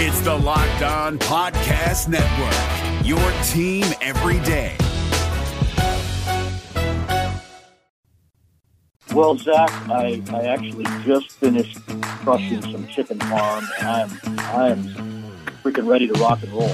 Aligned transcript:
It's 0.00 0.20
the 0.20 0.32
Locked 0.32 0.82
On 0.82 1.18
Podcast 1.18 2.06
Network, 2.06 3.04
your 3.04 3.18
team 3.42 3.84
every 4.00 4.38
day. 4.46 4.76
Well, 9.12 9.36
Zac, 9.36 9.72
I, 9.90 10.22
I 10.32 10.44
actually 10.44 10.84
just 11.04 11.32
finished 11.32 11.84
crushing 12.22 12.62
some 12.62 12.86
chicken 12.86 13.18
farm, 13.18 13.66
and 13.80 13.88
I'm 13.88 14.38
I 14.38 14.68
am 14.68 14.84
freaking 15.64 15.88
ready 15.88 16.06
to 16.06 16.12
rock 16.20 16.44
and 16.44 16.52
roll. 16.52 16.70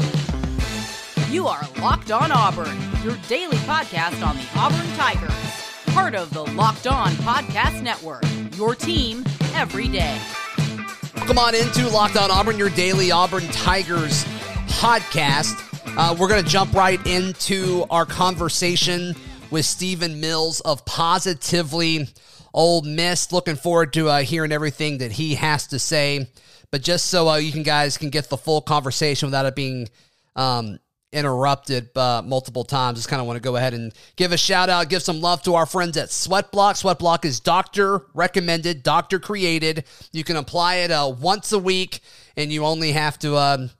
You 1.31 1.47
are 1.47 1.67
Locked 1.81 2.11
On 2.11 2.31
Auburn, 2.31 2.77
your 3.03 3.17
daily 3.27 3.57
podcast 3.57 4.23
on 4.23 4.37
the 4.37 4.47
Auburn 4.55 4.87
Tigers, 4.99 5.95
part 5.95 6.15
of 6.15 6.31
the 6.35 6.45
Locked 6.45 6.87
On 6.87 7.11
Podcast 7.13 7.81
Network. 7.81 8.25
Your 8.59 8.75
team 8.75 9.25
every 9.55 9.89
day. 9.89 10.21
Welcome 11.17 11.39
on 11.39 11.55
into 11.55 11.89
Locked 11.89 12.17
On 12.17 12.31
Auburn, 12.31 12.59
your 12.59 12.71
daily 12.71 13.11
Auburn 13.11 13.47
Tigers 13.49 14.25
podcast. 14.67 15.55
Uh, 15.97 16.15
we're 16.19 16.29
going 16.29 16.43
to 16.43 16.49
jump 16.49 16.75
right 16.75 17.05
into 17.07 17.87
our 17.89 18.05
conversation 18.05 19.15
with 19.51 19.65
Steven 19.65 20.21
Willis 20.21 20.61
of 20.61 20.85
Positively 20.85 22.09
Ole 22.53 22.83
Miss. 22.83 23.33
Looking 23.33 23.57
forward 23.57 23.93
to 23.95 24.09
uh, 24.09 24.23
hearing 24.23 24.53
everything 24.53 24.99
that 24.99 25.13
he 25.13 25.37
has 25.37 25.69
to 25.69 25.79
say. 25.79 26.29
But 26.71 26.83
just 26.83 27.07
so 27.07 27.29
uh, 27.29 27.37
you 27.37 27.53
can 27.53 27.63
guys 27.63 27.97
can 27.97 28.11
get 28.11 28.29
the 28.29 28.37
full 28.37 28.61
conversation 28.61 29.29
without 29.29 29.47
it 29.47 29.55
being 29.55 29.89
um, 30.37 30.79
interrupted 31.15 31.97
uh, 31.97 32.23
multiple 32.25 32.65
times. 32.65 32.99
Just 32.99 33.09
kind 33.09 33.21
of 33.21 33.27
want 33.27 33.37
to 33.37 33.43
go 33.43 33.57
ahead 33.57 33.73
and 33.73 33.93
give 34.17 34.33
a 34.33 34.37
shout 34.37 34.69
out, 34.69 34.89
give 34.89 35.03
some 35.03 35.21
love 35.21 35.43
to 35.45 35.55
our 35.55 35.67
friends 35.67 35.97
at 35.97 36.09
Sweatblock. 36.09 36.75
Sweatblock 36.83 37.25
is 37.25 37.41
doctor 37.41 38.03
recommended, 38.13 38.83
doctor 38.83 39.19
created. 39.19 39.85
You 40.13 40.25
can 40.25 40.37
apply 40.37 40.77
it 40.77 40.91
uh, 40.91 41.13
once 41.19 41.53
a 41.53 41.59
week, 41.59 42.01
and 42.37 42.53
you 42.53 42.65
only 42.65 42.93
have 42.93 43.19
to. 43.21 43.37
Um, 43.37 43.71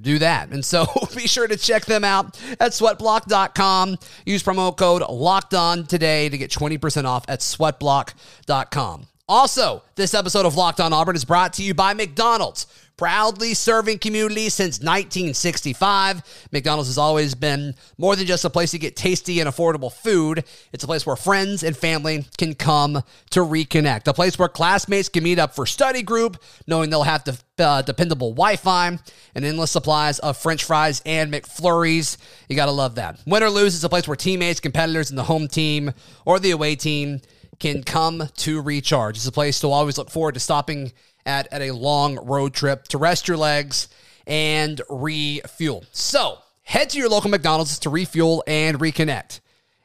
do, 0.00 0.20
that. 0.20 0.50
And 0.50 0.64
so 0.64 0.86
be 1.16 1.26
sure 1.26 1.48
to 1.48 1.56
check 1.56 1.86
them 1.86 2.04
out 2.04 2.40
at 2.60 2.70
sweatblock.com. 2.70 3.98
Use 4.24 4.42
promo 4.42 4.76
code 4.76 5.02
locked 5.08 5.54
on 5.54 5.86
today 5.86 6.28
to 6.28 6.38
get 6.38 6.52
20% 6.52 7.04
off 7.04 7.24
at 7.28 7.40
sweatblock.com. 7.40 9.06
Also, 9.28 9.82
this 9.94 10.14
episode 10.14 10.46
of 10.46 10.56
Locked 10.56 10.80
On 10.80 10.92
Auburn 10.92 11.14
is 11.14 11.24
brought 11.24 11.52
to 11.54 11.62
you 11.62 11.74
by 11.74 11.94
McDonald's. 11.94 12.66
Proudly 12.98 13.54
serving 13.54 13.98
communities 13.98 14.52
since 14.52 14.78
1965, 14.78 16.48
McDonald's 16.52 16.88
has 16.88 16.98
always 16.98 17.34
been 17.34 17.74
more 17.98 18.14
than 18.14 18.26
just 18.26 18.44
a 18.44 18.50
place 18.50 18.72
to 18.72 18.78
get 18.78 18.96
tasty 18.96 19.40
and 19.40 19.48
affordable 19.48 19.90
food. 19.92 20.44
It's 20.72 20.84
a 20.84 20.86
place 20.86 21.06
where 21.06 21.16
friends 21.16 21.62
and 21.62 21.76
family 21.76 22.26
can 22.36 22.54
come 22.54 23.02
to 23.30 23.40
reconnect. 23.40 24.06
A 24.06 24.12
place 24.12 24.38
where 24.38 24.48
classmates 24.48 25.08
can 25.08 25.24
meet 25.24 25.38
up 25.38 25.54
for 25.54 25.66
study 25.66 26.02
group, 26.02 26.40
knowing 26.66 26.90
they'll 26.90 27.02
have 27.02 27.24
de- 27.24 27.64
uh, 27.64 27.82
dependable 27.82 28.32
Wi 28.32 28.56
Fi 28.56 28.98
and 29.34 29.44
endless 29.44 29.70
supplies 29.70 30.18
of 30.18 30.36
French 30.36 30.62
fries 30.64 31.00
and 31.06 31.32
McFlurries. 31.32 32.18
You 32.48 32.56
gotta 32.56 32.72
love 32.72 32.96
that. 32.96 33.18
Win 33.26 33.42
or 33.42 33.50
lose, 33.50 33.74
it's 33.74 33.84
a 33.84 33.88
place 33.88 34.06
where 34.06 34.16
teammates, 34.16 34.60
competitors, 34.60 35.10
and 35.10 35.18
the 35.18 35.24
home 35.24 35.48
team 35.48 35.92
or 36.24 36.38
the 36.38 36.50
away 36.50 36.76
team 36.76 37.20
can 37.62 37.84
come 37.84 38.28
to 38.36 38.60
recharge. 38.60 39.16
It's 39.16 39.26
a 39.26 39.32
place 39.32 39.60
to 39.60 39.68
always 39.68 39.96
look 39.96 40.10
forward 40.10 40.34
to 40.34 40.40
stopping 40.40 40.92
at, 41.24 41.46
at 41.52 41.62
a 41.62 41.70
long 41.70 42.16
road 42.26 42.54
trip 42.54 42.88
to 42.88 42.98
rest 42.98 43.28
your 43.28 43.36
legs 43.36 43.88
and 44.26 44.80
refuel. 44.90 45.84
So 45.92 46.38
head 46.64 46.90
to 46.90 46.98
your 46.98 47.08
local 47.08 47.30
McDonald's 47.30 47.78
to 47.78 47.90
refuel 47.90 48.42
and 48.48 48.80
reconnect. 48.80 49.38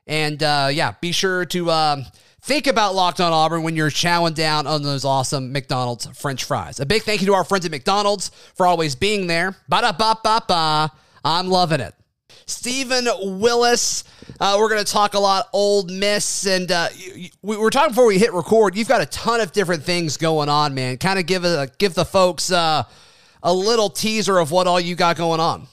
And 0.07 0.41
uh, 0.41 0.69
yeah, 0.71 0.95
be 1.01 1.11
sure 1.11 1.45
to 1.45 1.69
um, 1.69 2.05
think 2.41 2.65
about 2.65 2.95
Locked 2.95 3.21
On 3.21 3.31
Auburn 3.31 3.61
when 3.61 3.75
you're 3.75 3.91
chowing 3.91 4.33
down 4.33 4.65
on 4.65 4.81
those 4.81 5.05
awesome 5.05 5.51
McDonald's 5.51 6.07
French 6.19 6.45
fries. 6.45 6.79
A 6.79 6.85
big 6.85 7.03
thank 7.03 7.21
you 7.21 7.27
to 7.27 7.35
our 7.35 7.43
friends 7.43 7.65
at 7.65 7.71
McDonald's 7.71 8.31
for 8.55 8.65
always 8.65 8.95
being 8.95 9.27
there. 9.27 9.55
Ba 9.69 9.81
da 9.81 9.91
ba 9.91 10.17
ba 10.23 10.41
ba. 10.47 10.91
I'm 11.23 11.47
loving 11.47 11.81
it. 11.81 11.93
Steven 12.47 13.07
Willis. 13.39 14.05
Uh, 14.39 14.55
we're 14.57 14.69
going 14.69 14.83
to 14.83 14.91
talk 14.91 15.13
a 15.13 15.19
lot 15.19 15.49
Ole 15.53 15.83
Miss, 15.83 16.47
and 16.47 16.71
uh, 16.71 16.87
we 17.41 17.57
were 17.57 17.69
talking 17.69 17.91
before 17.91 18.07
we 18.07 18.17
hit 18.17 18.33
record. 18.33 18.75
You've 18.75 18.87
got 18.87 19.01
a 19.01 19.05
ton 19.05 19.41
of 19.41 19.51
different 19.51 19.83
things 19.83 20.17
going 20.17 20.49
on, 20.49 20.73
man. 20.73 20.97
Kind 20.97 21.19
of 21.19 21.25
give 21.25 21.43
a, 21.43 21.69
give 21.77 21.93
the 21.93 22.05
folks 22.05 22.51
uh, 22.51 22.83
a 23.43 23.53
little 23.53 23.89
teaser 23.89 24.39
of 24.39 24.51
what 24.51 24.65
all 24.65 24.79
you 24.79 24.95
got 24.95 25.17
going 25.17 25.39
on. 25.39 25.67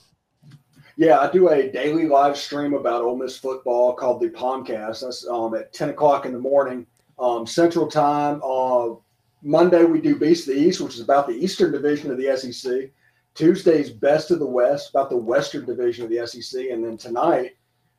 Yeah, 0.97 1.19
I 1.19 1.31
do 1.31 1.49
a 1.49 1.71
daily 1.71 2.07
live 2.07 2.37
stream 2.37 2.75
about 2.75 3.03
Ole 3.03 3.17
Miss 3.17 3.37
football 3.37 3.95
called 3.95 4.21
the 4.21 4.31
Palmcast. 4.31 5.03
That's 5.03 5.27
um, 5.29 5.55
at 5.55 5.73
10 5.73 5.91
o'clock 5.91 6.27
in 6.27 6.33
the 6.33 6.39
morning, 6.39 6.87
um, 7.19 7.47
Central 7.47 7.89
Time. 7.89 8.41
Uh, 8.45 8.95
Monday, 9.43 9.85
we 9.85 10.01
do 10.01 10.17
Beast 10.17 10.49
of 10.49 10.55
the 10.55 10.61
East, 10.61 10.81
which 10.81 10.95
is 10.95 11.01
about 11.01 11.27
the 11.27 11.35
Eastern 11.35 11.73
Division 11.73 12.11
of 12.11 12.17
the 12.17 12.37
SEC. 12.37 12.91
Tuesday's 13.35 13.91
Best 13.91 14.31
of 14.31 14.39
the 14.39 14.47
West, 14.47 14.91
about 14.91 15.11
the 15.11 15.17
Western 15.17 15.65
Division 15.65 16.05
of 16.05 16.11
the 16.11 16.27
SEC. 16.27 16.67
And 16.71 16.85
then 16.85 16.97
tonight, 16.97 17.57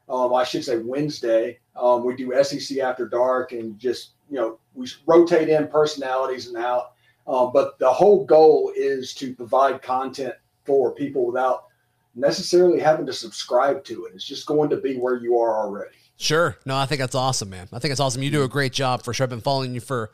um, 0.08 0.34
I 0.34 0.44
should 0.44 0.64
say 0.64 0.78
Wednesday, 0.78 1.60
um, 1.76 2.06
we 2.06 2.16
do 2.16 2.44
SEC 2.44 2.78
After 2.80 3.08
Dark 3.08 3.52
and 3.52 3.78
just, 3.78 4.12
you 4.30 4.38
know, 4.38 4.60
we 4.74 4.88
rotate 5.06 5.50
in 5.50 5.68
personalities 5.68 6.48
and 6.48 6.58
out. 6.58 6.94
Um, 7.28 7.52
but 7.54 7.78
the 7.80 7.92
whole 7.92 8.26
goal 8.26 8.72
is 8.76 9.14
to 9.16 9.34
provide 9.34 9.82
content 9.82 10.36
for 10.64 10.94
people 10.94 11.26
without 11.26 11.66
necessarily 12.14 12.80
having 12.80 13.06
to 13.06 13.14
subscribe 13.14 13.84
to 13.86 14.06
it. 14.06 14.14
It's 14.16 14.24
just 14.24 14.46
going 14.46 14.70
to 14.70 14.78
be 14.78 14.98
where 14.98 15.18
you 15.18 15.38
are 15.40 15.58
already. 15.58 15.96
Sure. 16.18 16.58
No, 16.66 16.78
I 16.78 16.86
think 16.86 17.00
that's 17.00 17.16
awesome, 17.16 17.50
man. 17.50 17.68
I 17.74 17.80
think 17.80 17.92
it's 17.92 18.00
awesome. 18.00 18.24
You 18.24 18.32
do 18.32 18.44
a 18.44 18.48
great 18.48 18.72
job 18.72 19.04
for 19.04 19.14
sure. 19.14 19.26
I've 19.26 19.30
been 19.30 19.42
following 19.42 19.74
you 19.74 19.82
for 19.82 20.12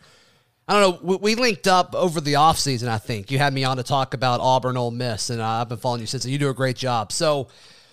I 0.71 0.79
don't 0.79 1.03
know. 1.03 1.17
We, 1.17 1.35
linked 1.35 1.67
up 1.67 1.93
over 1.95 2.21
the 2.21 2.35
offseason, 2.35 2.87
I 2.87 2.97
think. 2.97 3.29
You 3.29 3.39
had 3.39 3.53
me 3.53 3.65
on 3.65 3.75
to 3.75 3.83
talk 3.83 4.13
about 4.13 4.39
Auburn 4.39 4.77
Ole 4.77 4.91
Miss, 4.91 5.29
and 5.29 5.41
I've 5.41 5.67
been 5.67 5.77
following 5.77 5.99
you 5.99 6.07
since. 6.07 6.23
And 6.23 6.31
you 6.31 6.39
do 6.39 6.47
a 6.47 6.53
great 6.53 6.77
job. 6.77 7.11
So 7.11 7.49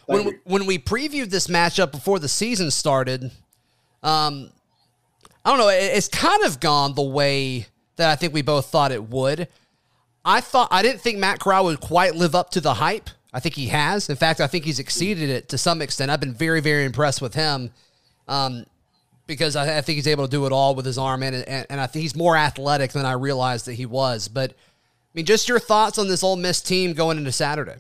when 0.07 0.25
we, 0.25 0.33
when 0.45 0.65
we 0.65 0.79
previewed 0.79 1.31
this 1.31 1.49
matchup 1.49 1.91
before 1.91 2.21
the 2.21 2.29
season 2.29 2.71
started, 2.71 3.33
um, 4.05 4.53
I 5.45 5.51
don't 5.51 5.59
know. 5.59 5.71
It, 5.71 5.97
it's 5.97 6.07
kind 6.07 6.45
of 6.45 6.61
gone 6.61 6.95
the 6.95 7.03
way 7.03 7.67
that 7.97 8.11
I 8.11 8.15
think 8.15 8.33
we 8.33 8.43
both 8.43 8.67
thought 8.67 8.93
it 8.93 9.11
would. 9.11 9.49
I 10.25 10.41
thought 10.41 10.69
I 10.71 10.83
didn't 10.83 11.01
think 11.01 11.19
Matt 11.19 11.41
Corral 11.41 11.65
would 11.65 11.81
quite 11.81 12.15
live 12.15 12.37
up 12.37 12.51
to 12.51 12.61
the 12.61 12.75
hype. 12.75 13.11
I 13.33 13.41
think 13.41 13.57
he 13.57 13.67
has. 13.67 14.09
In 14.09 14.15
fact, 14.15 14.41
I 14.41 14.47
think 14.47 14.65
he's 14.65 14.79
exceeded 14.79 15.31
it 15.31 15.49
to 15.49 15.59
some 15.59 15.83
extent. 15.83 16.13
I've 16.13 16.21
been 16.21 16.33
very, 16.33 16.61
very 16.61 16.85
impressed 16.85 17.21
with 17.21 17.35
him. 17.35 17.73
Um, 18.29 18.67
because 19.29 19.55
I, 19.55 19.79
I, 19.79 19.81
think 19.83 19.97
he's 19.97 20.09
able 20.09 20.25
to 20.25 20.31
do 20.31 20.47
it 20.47 20.53
all 20.53 20.75
with 20.75 20.87
his 20.87 20.99
arm, 20.99 21.23
and, 21.23 21.37
and, 21.37 21.67
and 21.71 21.81
I 21.81 21.87
think 21.87 22.03
he's 22.03 22.17
more 22.17 22.37
athletic 22.37 22.91
than 22.91 23.07
I 23.07 23.13
realized 23.13 23.67
that 23.67 23.75
he 23.75 23.87
was. 23.87 24.27
But 24.27 24.51
I 24.51 24.55
mean, 25.15 25.27
just 25.27 25.49
your 25.49 25.61
thoughts 25.61 25.99
on 25.99 26.09
this 26.09 26.25
Ole 26.25 26.37
Miss 26.37 26.61
team 26.61 26.95
going 26.95 27.19
into 27.19 27.31
Saturday. 27.31 27.77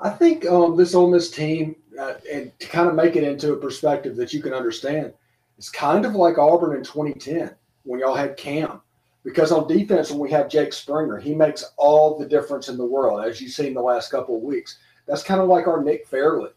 I 0.00 0.10
think 0.10 0.46
um, 0.46 0.76
this 0.76 0.94
Ole 0.94 1.10
Miss 1.10 1.30
team, 1.30 1.76
uh, 2.00 2.14
and 2.32 2.58
to 2.58 2.66
kind 2.66 2.88
of 2.88 2.94
make 2.94 3.14
it 3.14 3.22
into 3.22 3.52
a 3.52 3.56
perspective 3.56 4.16
that 4.16 4.32
you 4.32 4.42
can 4.42 4.54
understand, 4.54 5.12
it's 5.58 5.68
kind 5.68 6.06
of 6.06 6.14
like 6.14 6.38
Auburn 6.38 6.76
in 6.76 6.82
2010 6.82 7.54
when 7.84 8.00
y'all 8.00 8.14
had 8.14 8.36
Cam. 8.36 8.80
Because 9.22 9.52
on 9.52 9.68
defense, 9.68 10.10
when 10.10 10.20
we 10.20 10.30
have 10.30 10.48
Jake 10.48 10.72
Springer, 10.72 11.18
he 11.18 11.34
makes 11.34 11.72
all 11.76 12.18
the 12.18 12.24
difference 12.24 12.70
in 12.70 12.78
the 12.78 12.86
world, 12.86 13.22
as 13.22 13.38
you've 13.38 13.52
seen 13.52 13.74
the 13.74 13.82
last 13.82 14.10
couple 14.10 14.36
of 14.36 14.42
weeks. 14.42 14.78
That's 15.06 15.22
kind 15.22 15.42
of 15.42 15.48
like 15.48 15.66
our 15.66 15.82
Nick 15.82 16.06
Fairley 16.06 16.48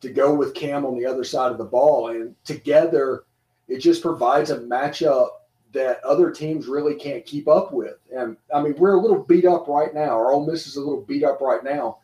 to 0.00 0.10
go 0.10 0.34
with 0.34 0.54
Cam 0.54 0.84
on 0.84 0.98
the 0.98 1.06
other 1.06 1.24
side 1.24 1.52
of 1.52 1.58
the 1.58 1.64
ball. 1.64 2.08
And 2.08 2.34
together, 2.44 3.24
it 3.68 3.78
just 3.78 4.02
provides 4.02 4.50
a 4.50 4.58
matchup 4.58 5.28
that 5.72 6.02
other 6.04 6.30
teams 6.30 6.66
really 6.66 6.94
can't 6.94 7.24
keep 7.24 7.46
up 7.46 7.72
with. 7.72 7.96
And 8.14 8.36
I 8.52 8.60
mean, 8.60 8.74
we're 8.76 8.94
a 8.94 9.00
little 9.00 9.22
beat 9.22 9.44
up 9.44 9.68
right 9.68 9.94
now. 9.94 10.10
Our 10.10 10.32
Ole 10.32 10.46
Miss 10.46 10.66
is 10.66 10.76
a 10.76 10.80
little 10.80 11.02
beat 11.02 11.22
up 11.22 11.40
right 11.40 11.62
now. 11.62 11.98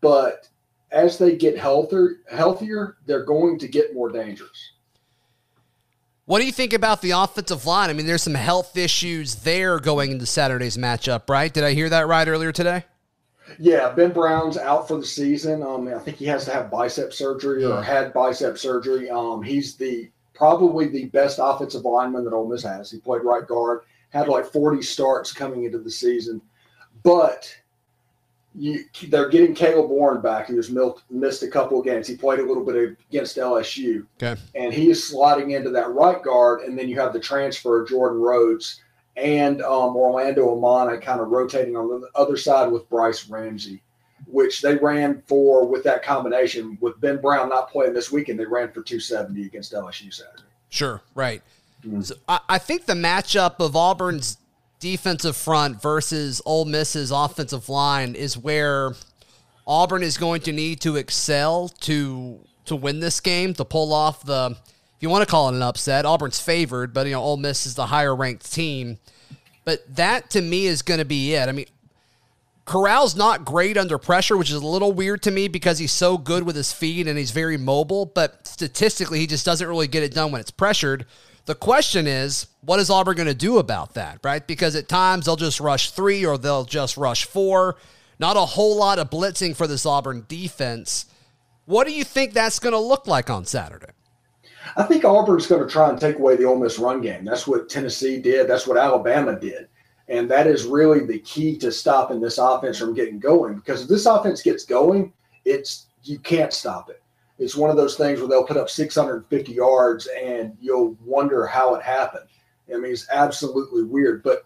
But 0.00 0.48
as 0.90 1.18
they 1.18 1.36
get 1.36 1.58
healthier, 1.58 2.20
healthier, 2.30 2.96
they're 3.06 3.24
going 3.24 3.58
to 3.58 3.68
get 3.68 3.94
more 3.94 4.10
dangerous. 4.10 4.72
What 6.24 6.40
do 6.40 6.46
you 6.46 6.52
think 6.52 6.72
about 6.72 7.02
the 7.02 7.12
offensive 7.12 7.66
line? 7.66 7.88
I 7.88 7.92
mean, 7.92 8.06
there's 8.06 8.22
some 8.22 8.34
health 8.34 8.76
issues 8.76 9.36
there 9.36 9.78
going 9.78 10.10
into 10.10 10.26
Saturday's 10.26 10.76
matchup, 10.76 11.28
right? 11.28 11.52
Did 11.52 11.62
I 11.62 11.72
hear 11.72 11.88
that 11.88 12.08
right 12.08 12.26
earlier 12.26 12.50
today? 12.50 12.84
Yeah, 13.58 13.90
Ben 13.90 14.12
Brown's 14.12 14.58
out 14.58 14.88
for 14.88 14.98
the 14.98 15.06
season. 15.06 15.62
Um, 15.62 15.88
I 15.88 15.98
think 15.98 16.16
he 16.16 16.26
has 16.26 16.44
to 16.46 16.52
have 16.52 16.70
bicep 16.70 17.12
surgery 17.12 17.64
or 17.64 17.82
had 17.82 18.12
bicep 18.12 18.58
surgery. 18.58 19.08
Um, 19.10 19.42
he's 19.42 19.76
the 19.76 20.10
probably 20.34 20.88
the 20.88 21.06
best 21.06 21.38
offensive 21.42 21.84
lineman 21.84 22.24
that 22.24 22.34
Ole 22.34 22.48
Miss 22.48 22.62
has. 22.62 22.90
He 22.90 22.98
played 22.98 23.22
right 23.22 23.46
guard, 23.46 23.80
had 24.10 24.28
like 24.28 24.44
40 24.46 24.82
starts 24.82 25.32
coming 25.32 25.64
into 25.64 25.78
the 25.78 25.90
season, 25.90 26.42
but 27.02 27.56
you, 28.54 28.84
they're 29.08 29.28
getting 29.28 29.54
Caleb 29.54 29.90
Warren 29.90 30.22
back, 30.22 30.46
who 30.46 30.56
has 30.56 30.70
missed 31.10 31.42
a 31.42 31.48
couple 31.48 31.78
of 31.78 31.84
games. 31.84 32.06
He 32.06 32.16
played 32.16 32.38
a 32.38 32.44
little 32.44 32.64
bit 32.64 32.96
against 33.10 33.36
LSU, 33.36 34.06
okay. 34.22 34.40
and 34.54 34.72
he 34.72 34.90
is 34.90 35.06
sliding 35.06 35.50
into 35.50 35.70
that 35.70 35.90
right 35.90 36.22
guard. 36.22 36.62
And 36.62 36.78
then 36.78 36.88
you 36.88 36.98
have 36.98 37.12
the 37.12 37.20
transfer 37.20 37.84
Jordan 37.86 38.18
Rhodes 38.18 38.82
and 39.16 39.62
um, 39.62 39.96
Orlando 39.96 40.54
Umana 40.54 41.00
kind 41.00 41.20
of 41.20 41.28
rotating 41.28 41.76
on 41.76 41.88
the 42.00 42.08
other 42.14 42.36
side 42.36 42.70
with 42.70 42.88
Bryce 42.88 43.28
Ramsey, 43.28 43.82
which 44.26 44.60
they 44.60 44.76
ran 44.76 45.22
for 45.26 45.66
with 45.66 45.84
that 45.84 46.02
combination. 46.02 46.76
With 46.80 47.00
Ben 47.00 47.20
Brown 47.20 47.48
not 47.48 47.70
playing 47.70 47.94
this 47.94 48.12
weekend, 48.12 48.38
they 48.38 48.44
ran 48.44 48.68
for 48.68 48.82
270 48.82 49.46
against 49.46 49.72
LSU 49.72 50.12
Saturday. 50.12 50.42
Sure, 50.68 51.02
right. 51.14 51.42
Mm-hmm. 51.84 52.02
So 52.02 52.16
I, 52.28 52.40
I 52.48 52.58
think 52.58 52.86
the 52.86 52.94
matchup 52.94 53.56
of 53.60 53.74
Auburn's 53.74 54.38
defensive 54.80 55.36
front 55.36 55.80
versus 55.80 56.42
Ole 56.44 56.66
Miss's 56.66 57.10
offensive 57.10 57.68
line 57.68 58.14
is 58.14 58.36
where 58.36 58.92
Auburn 59.66 60.02
is 60.02 60.18
going 60.18 60.42
to 60.42 60.52
need 60.52 60.80
to 60.82 60.96
excel 60.96 61.68
to 61.80 62.40
to 62.66 62.76
win 62.76 63.00
this 63.00 63.20
game 63.20 63.54
to 63.54 63.64
pull 63.64 63.92
off 63.92 64.24
the 64.24 64.56
if 64.96 65.02
you 65.02 65.10
want 65.10 65.22
to 65.22 65.30
call 65.30 65.48
it 65.48 65.54
an 65.54 65.62
upset. 65.62 66.06
Auburn's 66.06 66.40
favored, 66.40 66.94
but 66.94 67.06
you 67.06 67.12
know 67.12 67.20
Ole 67.20 67.36
Miss 67.36 67.66
is 67.66 67.74
the 67.74 67.86
higher 67.86 68.16
ranked 68.16 68.50
team. 68.50 68.98
But 69.64 69.96
that 69.96 70.30
to 70.30 70.40
me 70.40 70.66
is 70.66 70.80
going 70.80 70.98
to 70.98 71.04
be 71.04 71.34
it. 71.34 71.48
I 71.48 71.52
mean, 71.52 71.66
Corral's 72.66 73.14
not 73.14 73.44
great 73.44 73.76
under 73.76 73.98
pressure, 73.98 74.36
which 74.36 74.50
is 74.50 74.56
a 74.56 74.66
little 74.66 74.92
weird 74.92 75.22
to 75.22 75.30
me 75.30 75.48
because 75.48 75.78
he's 75.78 75.92
so 75.92 76.16
good 76.18 76.44
with 76.44 76.56
his 76.56 76.72
feet 76.72 77.06
and 77.06 77.18
he's 77.18 77.30
very 77.30 77.56
mobile, 77.56 78.06
but 78.06 78.46
statistically, 78.46 79.20
he 79.20 79.26
just 79.26 79.44
doesn't 79.44 79.68
really 79.68 79.86
get 79.86 80.02
it 80.02 80.14
done 80.14 80.32
when 80.32 80.40
it's 80.40 80.50
pressured. 80.50 81.06
The 81.44 81.54
question 81.54 82.08
is, 82.08 82.48
what 82.62 82.80
is 82.80 82.90
Auburn 82.90 83.16
going 83.16 83.28
to 83.28 83.34
do 83.34 83.58
about 83.58 83.94
that, 83.94 84.18
right? 84.24 84.44
Because 84.44 84.74
at 84.74 84.88
times 84.88 85.26
they'll 85.26 85.36
just 85.36 85.60
rush 85.60 85.90
three 85.90 86.26
or 86.26 86.38
they'll 86.38 86.64
just 86.64 86.96
rush 86.96 87.24
four. 87.24 87.76
Not 88.18 88.36
a 88.36 88.40
whole 88.40 88.76
lot 88.76 88.98
of 88.98 89.10
blitzing 89.10 89.54
for 89.54 89.68
this 89.68 89.86
Auburn 89.86 90.24
defense. 90.26 91.06
What 91.66 91.86
do 91.86 91.92
you 91.92 92.02
think 92.02 92.32
that's 92.32 92.58
going 92.58 92.72
to 92.72 92.80
look 92.80 93.06
like 93.06 93.30
on 93.30 93.44
Saturday? 93.44 93.92
I 94.76 94.82
think 94.84 95.04
Auburn's 95.04 95.46
going 95.46 95.62
to 95.62 95.68
try 95.68 95.88
and 95.88 96.00
take 96.00 96.18
away 96.18 96.36
the 96.36 96.44
Ole 96.44 96.58
Miss 96.58 96.78
run 96.78 97.00
game. 97.00 97.24
That's 97.24 97.46
what 97.46 97.68
Tennessee 97.68 98.20
did. 98.20 98.48
That's 98.48 98.66
what 98.66 98.78
Alabama 98.78 99.38
did. 99.38 99.68
And 100.08 100.30
that 100.30 100.46
is 100.46 100.64
really 100.64 101.04
the 101.04 101.18
key 101.20 101.56
to 101.58 101.72
stopping 101.72 102.20
this 102.20 102.38
offense 102.38 102.78
from 102.78 102.94
getting 102.94 103.18
going. 103.18 103.56
Because 103.56 103.82
if 103.82 103.88
this 103.88 104.06
offense 104.06 104.42
gets 104.42 104.64
going, 104.64 105.12
it's 105.44 105.86
you 106.02 106.18
can't 106.18 106.52
stop 106.52 106.88
it. 106.90 107.02
It's 107.38 107.56
one 107.56 107.70
of 107.70 107.76
those 107.76 107.96
things 107.96 108.18
where 108.18 108.28
they'll 108.28 108.44
put 108.44 108.56
up 108.56 108.70
650 108.70 109.52
yards 109.52 110.08
and 110.18 110.56
you'll 110.60 110.96
wonder 111.04 111.46
how 111.46 111.74
it 111.74 111.82
happened. 111.82 112.26
I 112.72 112.78
mean, 112.78 112.92
it's 112.92 113.06
absolutely 113.10 113.82
weird. 113.82 114.22
But 114.22 114.44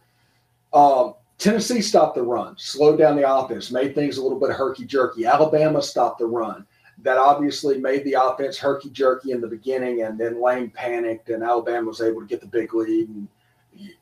um, 0.72 1.14
Tennessee 1.38 1.82
stopped 1.82 2.16
the 2.16 2.22
run, 2.22 2.56
slowed 2.58 2.98
down 2.98 3.16
the 3.16 3.32
offense, 3.32 3.70
made 3.70 3.94
things 3.94 4.18
a 4.18 4.22
little 4.22 4.40
bit 4.40 4.50
herky 4.50 4.84
jerky. 4.84 5.24
Alabama 5.24 5.80
stopped 5.82 6.18
the 6.18 6.26
run. 6.26 6.66
That 7.02 7.16
obviously 7.16 7.78
made 7.78 8.04
the 8.04 8.14
offense 8.14 8.58
herky 8.58 8.90
jerky 8.90 9.32
in 9.32 9.40
the 9.40 9.46
beginning, 9.46 10.02
and 10.02 10.18
then 10.18 10.42
Lane 10.42 10.70
panicked, 10.70 11.30
and 11.30 11.42
Alabama 11.42 11.88
was 11.88 12.00
able 12.00 12.20
to 12.20 12.26
get 12.26 12.40
the 12.40 12.46
big 12.46 12.74
lead. 12.74 13.08
And 13.08 13.28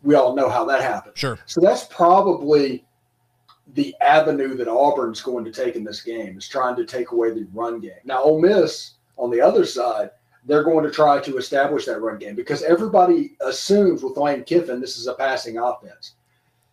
we 0.02 0.14
all 0.14 0.34
know 0.34 0.48
how 0.48 0.64
that 0.64 0.82
happened. 0.82 1.16
Sure. 1.16 1.38
So 1.46 1.60
that's 1.60 1.84
probably 1.84 2.84
the 3.74 3.94
avenue 4.00 4.56
that 4.56 4.68
Auburn's 4.68 5.20
going 5.20 5.44
to 5.44 5.52
take 5.52 5.76
in 5.76 5.84
this 5.84 6.02
game 6.02 6.38
is 6.38 6.48
trying 6.48 6.76
to 6.76 6.84
take 6.84 7.12
away 7.12 7.30
the 7.30 7.46
run 7.52 7.80
game. 7.80 8.00
Now, 8.04 8.22
Ole 8.22 8.40
Miss 8.40 8.94
on 9.16 9.30
the 9.30 9.40
other 9.40 9.64
side, 9.64 10.10
they're 10.46 10.64
going 10.64 10.84
to 10.84 10.90
try 10.90 11.20
to 11.20 11.36
establish 11.36 11.84
that 11.84 12.00
run 12.00 12.18
game 12.18 12.34
because 12.34 12.62
everybody 12.62 13.36
assumes 13.42 14.02
with 14.02 14.16
Lane 14.16 14.44
Kiffin 14.44 14.80
this 14.80 14.96
is 14.96 15.06
a 15.06 15.14
passing 15.14 15.58
offense. 15.58 16.14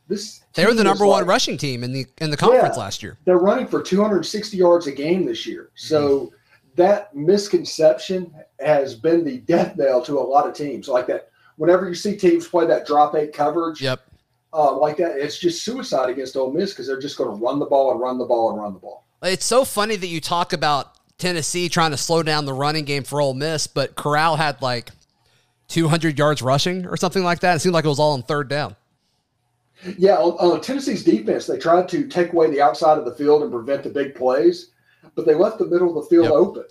This 0.07 0.41
they 0.53 0.65
were 0.65 0.73
the 0.73 0.83
number 0.83 1.07
like, 1.07 1.21
one 1.21 1.27
rushing 1.27 1.57
team 1.57 1.83
in 1.83 1.91
the 1.91 2.05
in 2.19 2.29
the 2.29 2.37
conference 2.37 2.75
yeah, 2.77 2.83
last 2.83 3.01
year. 3.01 3.17
They're 3.25 3.39
running 3.39 3.67
for 3.67 3.81
260 3.81 4.55
yards 4.55 4.87
a 4.87 4.91
game 4.91 5.25
this 5.25 5.45
year. 5.45 5.71
So 5.75 6.19
mm-hmm. 6.19 6.35
that 6.75 7.15
misconception 7.15 8.33
has 8.59 8.95
been 8.95 9.23
the 9.23 9.39
death 9.39 9.75
knell 9.75 10.03
to 10.03 10.19
a 10.19 10.21
lot 10.21 10.47
of 10.47 10.53
teams. 10.53 10.87
Like 10.87 11.07
that 11.07 11.29
whenever 11.57 11.87
you 11.87 11.95
see 11.95 12.15
teams 12.15 12.47
play 12.47 12.65
that 12.67 12.85
drop 12.85 13.15
eight 13.15 13.33
coverage, 13.33 13.81
yep, 13.81 14.05
uh, 14.53 14.77
like 14.77 14.97
that, 14.97 15.17
it's 15.17 15.37
just 15.37 15.63
suicide 15.63 16.09
against 16.09 16.37
Ole 16.37 16.51
Miss 16.51 16.71
because 16.71 16.87
they're 16.87 16.99
just 16.99 17.17
going 17.17 17.29
to 17.29 17.43
run 17.43 17.59
the 17.59 17.65
ball 17.65 17.91
and 17.91 17.99
run 17.99 18.17
the 18.17 18.25
ball 18.25 18.51
and 18.51 18.61
run 18.61 18.73
the 18.73 18.79
ball. 18.79 19.05
It's 19.21 19.45
so 19.45 19.65
funny 19.65 19.95
that 19.95 20.07
you 20.07 20.21
talk 20.21 20.53
about 20.53 20.95
Tennessee 21.17 21.67
trying 21.67 21.91
to 21.91 21.97
slow 21.97 22.23
down 22.23 22.45
the 22.45 22.53
running 22.53 22.85
game 22.85 23.03
for 23.03 23.19
Ole 23.19 23.33
Miss, 23.33 23.67
but 23.67 23.95
Corral 23.95 24.35
had 24.35 24.61
like 24.61 24.91
200 25.67 26.17
yards 26.17 26.41
rushing 26.41 26.85
or 26.85 26.95
something 26.95 27.23
like 27.23 27.41
that. 27.41 27.57
It 27.57 27.59
seemed 27.59 27.73
like 27.73 27.85
it 27.85 27.89
was 27.89 27.99
all 27.99 28.13
on 28.13 28.23
third 28.23 28.47
down. 28.47 28.75
Yeah, 29.97 30.17
on, 30.17 30.61
Tennessee's 30.61 31.03
defense, 31.03 31.47
they 31.47 31.57
tried 31.57 31.87
to 31.89 32.07
take 32.07 32.33
away 32.33 32.49
the 32.49 32.61
outside 32.61 32.97
of 32.97 33.05
the 33.05 33.13
field 33.15 33.43
and 33.43 33.51
prevent 33.51 33.83
the 33.83 33.89
big 33.89 34.15
plays, 34.15 34.71
but 35.15 35.25
they 35.25 35.33
left 35.33 35.59
the 35.59 35.67
middle 35.67 35.97
of 35.97 36.03
the 36.03 36.09
field 36.09 36.25
yep. 36.25 36.33
open. 36.33 36.65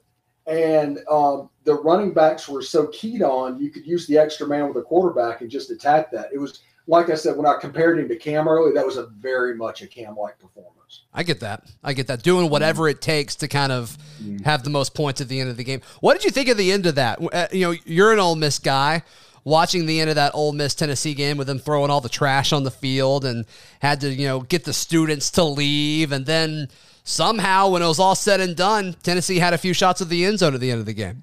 And 0.46 0.98
um, 1.10 1.48
the 1.64 1.74
running 1.74 2.12
backs 2.12 2.48
were 2.48 2.62
so 2.62 2.88
keyed 2.88 3.22
on, 3.22 3.58
you 3.58 3.70
could 3.70 3.86
use 3.86 4.06
the 4.06 4.18
extra 4.18 4.46
man 4.46 4.68
with 4.68 4.76
a 4.76 4.82
quarterback 4.82 5.40
and 5.40 5.50
just 5.50 5.70
attack 5.70 6.10
that. 6.10 6.30
It 6.32 6.38
was 6.38 6.60
like 6.86 7.10
I 7.10 7.14
said 7.14 7.36
when 7.36 7.46
I 7.46 7.54
compared 7.58 7.98
him 7.98 8.08
to 8.08 8.16
Cam 8.16 8.48
early, 8.48 8.72
that 8.72 8.84
was 8.84 8.96
a 8.96 9.06
very 9.06 9.54
much 9.54 9.82
a 9.82 9.86
Cam 9.86 10.16
like 10.16 10.38
performance. 10.38 11.04
I 11.12 11.22
get 11.22 11.40
that. 11.40 11.66
I 11.82 11.92
get 11.92 12.08
that. 12.08 12.22
Doing 12.22 12.50
whatever 12.50 12.88
it 12.88 13.00
takes 13.00 13.36
to 13.36 13.48
kind 13.48 13.72
of 13.72 13.96
have 14.44 14.64
the 14.64 14.70
most 14.70 14.94
points 14.94 15.20
at 15.20 15.28
the 15.28 15.40
end 15.40 15.50
of 15.50 15.56
the 15.56 15.64
game. 15.64 15.80
What 16.00 16.14
did 16.14 16.24
you 16.24 16.30
think 16.30 16.48
of 16.48 16.56
the 16.56 16.72
end 16.72 16.86
of 16.86 16.96
that? 16.96 17.20
Uh, 17.32 17.46
you 17.52 17.66
know, 17.66 17.74
you're 17.84 18.12
an 18.12 18.18
Ole 18.18 18.36
Miss 18.36 18.58
guy. 18.58 19.02
Watching 19.44 19.86
the 19.86 20.00
end 20.00 20.08
of 20.08 20.16
that 20.16 20.34
Ole 20.34 20.52
Miss 20.52 20.74
Tennessee 20.74 21.14
game 21.14 21.36
with 21.36 21.46
them 21.46 21.58
throwing 21.58 21.90
all 21.90 22.00
the 22.00 22.08
trash 22.08 22.52
on 22.52 22.64
the 22.64 22.70
field 22.70 23.24
and 23.24 23.44
had 23.80 24.00
to, 24.00 24.08
you 24.08 24.26
know, 24.26 24.40
get 24.40 24.64
the 24.64 24.72
students 24.72 25.30
to 25.32 25.44
leave 25.44 26.12
and 26.12 26.24
then 26.24 26.68
somehow 27.04 27.68
when 27.68 27.82
it 27.82 27.86
was 27.86 28.00
all 28.00 28.14
said 28.14 28.40
and 28.40 28.56
done, 28.56 28.96
Tennessee 29.02 29.38
had 29.38 29.54
a 29.54 29.58
few 29.58 29.74
shots 29.74 30.00
of 30.00 30.08
the 30.08 30.24
end 30.24 30.38
zone 30.38 30.54
at 30.54 30.60
the 30.60 30.70
end 30.70 30.80
of 30.80 30.86
the 30.86 30.94
game. 30.94 31.22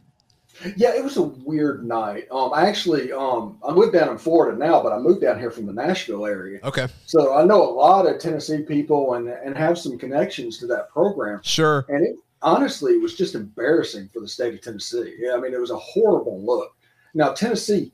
Yeah, 0.77 0.93
it 0.93 1.03
was 1.03 1.17
a 1.17 1.23
weird 1.23 1.83
night. 1.83 2.27
Um, 2.31 2.51
I 2.53 2.67
actually, 2.67 3.11
um, 3.11 3.57
I 3.63 3.71
live 3.71 3.91
down 3.91 4.09
in 4.09 4.19
Florida 4.19 4.55
now, 4.55 4.81
but 4.81 4.93
I 4.93 4.99
moved 4.99 5.21
down 5.21 5.39
here 5.39 5.49
from 5.49 5.65
the 5.65 5.73
Nashville 5.73 6.25
area. 6.27 6.59
Okay. 6.63 6.87
So 7.07 7.35
I 7.35 7.43
know 7.43 7.63
a 7.63 7.73
lot 7.73 8.05
of 8.05 8.19
Tennessee 8.19 8.61
people 8.61 9.15
and 9.15 9.27
and 9.27 9.57
have 9.57 9.79
some 9.79 9.97
connections 9.97 10.59
to 10.59 10.67
that 10.67 10.89
program. 10.91 11.39
Sure. 11.43 11.85
And 11.89 12.05
it 12.05 12.15
honestly 12.43 12.93
it 12.93 13.01
was 13.01 13.15
just 13.15 13.33
embarrassing 13.33 14.09
for 14.13 14.19
the 14.19 14.27
state 14.27 14.53
of 14.53 14.61
Tennessee. 14.61 15.15
Yeah, 15.17 15.33
I 15.33 15.39
mean 15.39 15.53
it 15.53 15.59
was 15.59 15.71
a 15.71 15.77
horrible 15.77 16.39
look. 16.45 16.75
Now 17.15 17.33
Tennessee, 17.33 17.91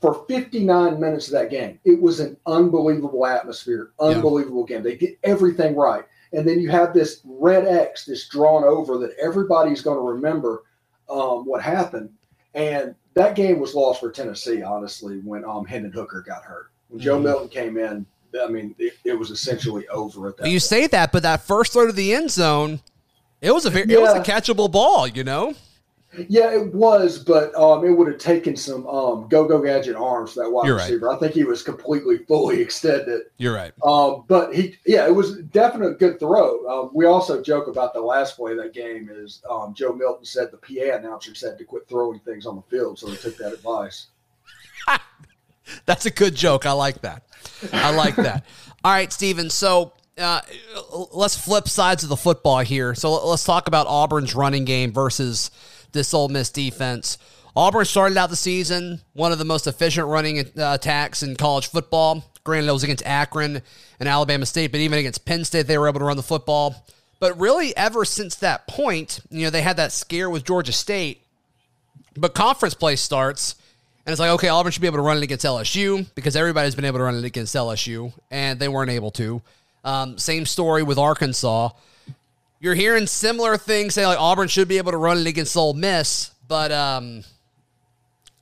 for 0.00 0.24
59 0.28 0.98
minutes 0.98 1.26
of 1.26 1.32
that 1.32 1.50
game, 1.50 1.78
it 1.84 2.00
was 2.00 2.20
an 2.20 2.36
unbelievable 2.46 3.26
atmosphere, 3.26 3.90
unbelievable 4.00 4.66
yeah. 4.68 4.76
game. 4.76 4.84
They 4.84 4.96
did 4.96 5.16
everything 5.22 5.76
right. 5.76 6.04
And 6.32 6.46
then 6.46 6.60
you 6.60 6.70
have 6.70 6.94
this 6.94 7.20
red 7.24 7.66
X, 7.66 8.04
this 8.04 8.28
drawn 8.28 8.64
over 8.64 8.98
that 8.98 9.14
everybody's 9.20 9.82
going 9.82 9.98
to 9.98 10.02
remember 10.02 10.64
um, 11.08 11.44
what 11.44 11.62
happened. 11.62 12.10
And 12.54 12.94
that 13.14 13.34
game 13.34 13.58
was 13.58 13.74
lost 13.74 14.00
for 14.00 14.10
Tennessee, 14.10 14.62
honestly, 14.62 15.18
when 15.18 15.44
um, 15.44 15.66
Hendon 15.66 15.92
Hooker 15.92 16.22
got 16.22 16.42
hurt. 16.42 16.70
When 16.88 17.00
Joe 17.00 17.16
mm-hmm. 17.16 17.24
Milton 17.24 17.48
came 17.48 17.76
in, 17.76 18.06
I 18.40 18.46
mean, 18.46 18.74
it, 18.78 18.94
it 19.04 19.18
was 19.18 19.30
essentially 19.30 19.86
over 19.88 20.28
at 20.28 20.36
that. 20.38 20.46
You 20.46 20.52
point. 20.52 20.62
say 20.62 20.86
that, 20.86 21.12
but 21.12 21.24
that 21.24 21.42
first 21.42 21.72
throw 21.72 21.86
to 21.86 21.92
the 21.92 22.14
end 22.14 22.30
zone, 22.30 22.80
it 23.40 23.52
was 23.52 23.66
a 23.66 23.70
very, 23.70 23.88
yeah. 23.88 23.98
it 23.98 24.00
was 24.00 24.14
a 24.14 24.20
catchable 24.20 24.70
ball, 24.70 25.06
you 25.08 25.24
know. 25.24 25.54
Yeah, 26.28 26.52
it 26.52 26.74
was, 26.74 27.20
but 27.20 27.54
um, 27.54 27.84
it 27.84 27.90
would 27.90 28.08
have 28.08 28.18
taken 28.18 28.56
some 28.56 28.84
um, 28.88 29.28
go-go 29.28 29.62
gadget 29.62 29.94
arms 29.94 30.32
for 30.32 30.42
that 30.42 30.50
wide 30.50 30.66
You're 30.66 30.76
receiver. 30.76 31.06
Right. 31.06 31.16
I 31.16 31.18
think 31.20 31.34
he 31.34 31.44
was 31.44 31.62
completely 31.62 32.18
fully 32.18 32.60
extended. 32.62 33.22
You're 33.38 33.54
right. 33.54 33.72
Um, 33.84 34.24
but 34.26 34.54
he, 34.54 34.76
yeah, 34.84 35.06
it 35.06 35.14
was 35.14 35.38
definitely 35.38 35.92
a 35.92 35.96
good 35.96 36.18
throw. 36.18 36.66
Um, 36.66 36.90
we 36.92 37.06
also 37.06 37.40
joke 37.40 37.68
about 37.68 37.94
the 37.94 38.00
last 38.00 38.36
play 38.36 38.52
of 38.52 38.58
that 38.58 38.74
game 38.74 39.08
is 39.12 39.40
um, 39.48 39.72
Joe 39.72 39.92
Milton 39.92 40.24
said 40.24 40.50
the 40.50 40.56
PA 40.56 40.96
announcer 40.96 41.34
said 41.34 41.58
to 41.58 41.64
quit 41.64 41.88
throwing 41.88 42.18
things 42.20 42.44
on 42.44 42.56
the 42.56 42.62
field, 42.62 42.98
so 42.98 43.08
he 43.08 43.16
took 43.16 43.36
that 43.36 43.52
advice. 43.52 44.08
That's 45.86 46.06
a 46.06 46.10
good 46.10 46.34
joke. 46.34 46.66
I 46.66 46.72
like 46.72 47.02
that. 47.02 47.22
I 47.72 47.94
like 47.94 48.16
that. 48.16 48.44
All 48.84 48.92
right, 48.92 49.12
Steven. 49.12 49.48
So 49.48 49.92
uh, 50.18 50.40
let's 51.12 51.36
flip 51.36 51.68
sides 51.68 52.02
of 52.02 52.08
the 52.08 52.16
football 52.16 52.60
here. 52.60 52.94
So 52.94 53.26
let's 53.26 53.44
talk 53.44 53.68
about 53.68 53.86
Auburn's 53.86 54.34
running 54.34 54.64
game 54.64 54.92
versus 54.92 55.50
this 55.92 56.14
Ole 56.14 56.28
Miss 56.28 56.50
defense. 56.50 57.18
Auburn 57.56 57.84
started 57.84 58.16
out 58.16 58.30
the 58.30 58.36
season 58.36 59.00
one 59.12 59.32
of 59.32 59.38
the 59.38 59.44
most 59.44 59.66
efficient 59.66 60.06
running 60.06 60.38
uh, 60.38 60.44
attacks 60.56 61.22
in 61.22 61.36
college 61.36 61.66
football. 61.66 62.24
Granted, 62.44 62.68
it 62.68 62.72
was 62.72 62.84
against 62.84 63.04
Akron 63.04 63.60
and 63.98 64.08
Alabama 64.08 64.46
State, 64.46 64.72
but 64.72 64.80
even 64.80 64.98
against 64.98 65.24
Penn 65.24 65.44
State, 65.44 65.66
they 65.66 65.76
were 65.76 65.88
able 65.88 66.00
to 66.00 66.06
run 66.06 66.16
the 66.16 66.22
football. 66.22 66.86
But 67.18 67.38
really, 67.38 67.76
ever 67.76 68.04
since 68.04 68.36
that 68.36 68.66
point, 68.66 69.20
you 69.30 69.42
know, 69.42 69.50
they 69.50 69.60
had 69.60 69.76
that 69.76 69.92
scare 69.92 70.30
with 70.30 70.44
Georgia 70.44 70.72
State. 70.72 71.22
But 72.16 72.34
conference 72.34 72.74
play 72.74 72.96
starts, 72.96 73.56
and 74.06 74.12
it's 74.12 74.20
like, 74.20 74.30
okay, 74.30 74.48
Auburn 74.48 74.72
should 74.72 74.80
be 74.80 74.88
able 74.88 74.98
to 74.98 75.02
run 75.02 75.18
it 75.18 75.22
against 75.22 75.44
LSU 75.44 76.06
because 76.14 76.34
everybody's 76.34 76.74
been 76.74 76.86
able 76.86 76.98
to 76.98 77.04
run 77.04 77.14
it 77.14 77.24
against 77.24 77.54
LSU, 77.54 78.12
and 78.30 78.58
they 78.58 78.68
weren't 78.68 78.90
able 78.90 79.10
to. 79.12 79.42
Um, 79.84 80.18
same 80.18 80.46
story 80.46 80.82
with 80.82 80.98
Arkansas. 80.98 81.70
You're 82.60 82.74
hearing 82.74 83.06
similar 83.06 83.56
things 83.56 83.94
say 83.94 84.06
like 84.06 84.20
Auburn 84.20 84.48
should 84.48 84.68
be 84.68 84.76
able 84.76 84.92
to 84.92 84.98
run 84.98 85.16
it 85.18 85.26
against 85.26 85.56
Ole 85.56 85.72
Miss, 85.72 86.32
but 86.46 86.70
um, 86.70 87.24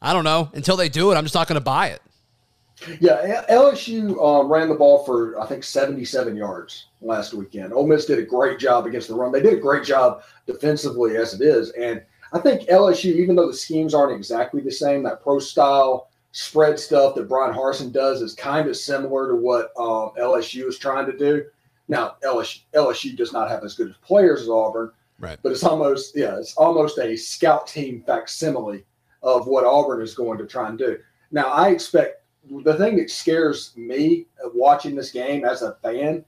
I 0.02 0.12
don't 0.12 0.24
know. 0.24 0.50
Until 0.54 0.76
they 0.76 0.88
do 0.88 1.12
it, 1.12 1.14
I'm 1.14 1.24
just 1.24 1.36
not 1.36 1.46
going 1.46 1.54
to 1.54 1.64
buy 1.64 1.88
it. 1.88 2.02
Yeah, 3.00 3.44
LSU 3.48 4.22
um, 4.22 4.50
ran 4.50 4.68
the 4.68 4.74
ball 4.74 5.04
for 5.04 5.40
I 5.40 5.46
think 5.46 5.64
77 5.64 6.36
yards 6.36 6.86
last 7.00 7.32
weekend. 7.32 7.72
Ole 7.72 7.86
Miss 7.86 8.06
did 8.06 8.18
a 8.18 8.22
great 8.22 8.58
job 8.58 8.86
against 8.86 9.08
the 9.08 9.14
run. 9.14 9.32
They 9.32 9.42
did 9.42 9.54
a 9.54 9.60
great 9.60 9.84
job 9.84 10.22
defensively 10.46 11.16
as 11.16 11.34
it 11.34 11.40
is, 11.40 11.70
and 11.70 12.02
I 12.32 12.40
think 12.40 12.68
LSU, 12.68 13.14
even 13.14 13.36
though 13.36 13.48
the 13.48 13.54
schemes 13.54 13.94
aren't 13.94 14.16
exactly 14.16 14.60
the 14.60 14.70
same, 14.70 15.02
that 15.04 15.22
pro 15.22 15.38
style 15.38 16.10
spread 16.32 16.78
stuff 16.78 17.14
that 17.14 17.28
Bryan 17.28 17.54
Harsin 17.54 17.92
does 17.92 18.20
is 18.20 18.34
kind 18.34 18.68
of 18.68 18.76
similar 18.76 19.28
to 19.28 19.36
what 19.36 19.72
um, 19.78 20.12
LSU 20.20 20.68
is 20.68 20.78
trying 20.78 21.06
to 21.06 21.16
do. 21.16 21.44
Now 21.88 22.16
LSU, 22.24 22.60
LSU 22.74 23.16
does 23.16 23.32
not 23.32 23.50
have 23.50 23.64
as 23.64 23.74
good 23.74 23.90
as 23.90 23.96
players 23.96 24.42
as 24.42 24.48
Auburn, 24.48 24.92
right? 25.18 25.38
But 25.42 25.52
it's 25.52 25.64
almost 25.64 26.16
yeah, 26.16 26.36
it's 26.38 26.54
almost 26.56 26.98
a 26.98 27.16
scout 27.16 27.66
team 27.66 28.02
facsimile 28.06 28.84
of 29.22 29.46
what 29.46 29.64
Auburn 29.64 30.02
is 30.02 30.14
going 30.14 30.38
to 30.38 30.46
try 30.46 30.68
and 30.68 30.78
do. 30.78 30.98
Now 31.30 31.46
I 31.46 31.70
expect 31.70 32.22
the 32.50 32.76
thing 32.76 32.96
that 32.96 33.10
scares 33.10 33.72
me 33.76 34.26
watching 34.54 34.94
this 34.94 35.10
game 35.10 35.44
as 35.44 35.62
a 35.62 35.76
fan 35.82 36.24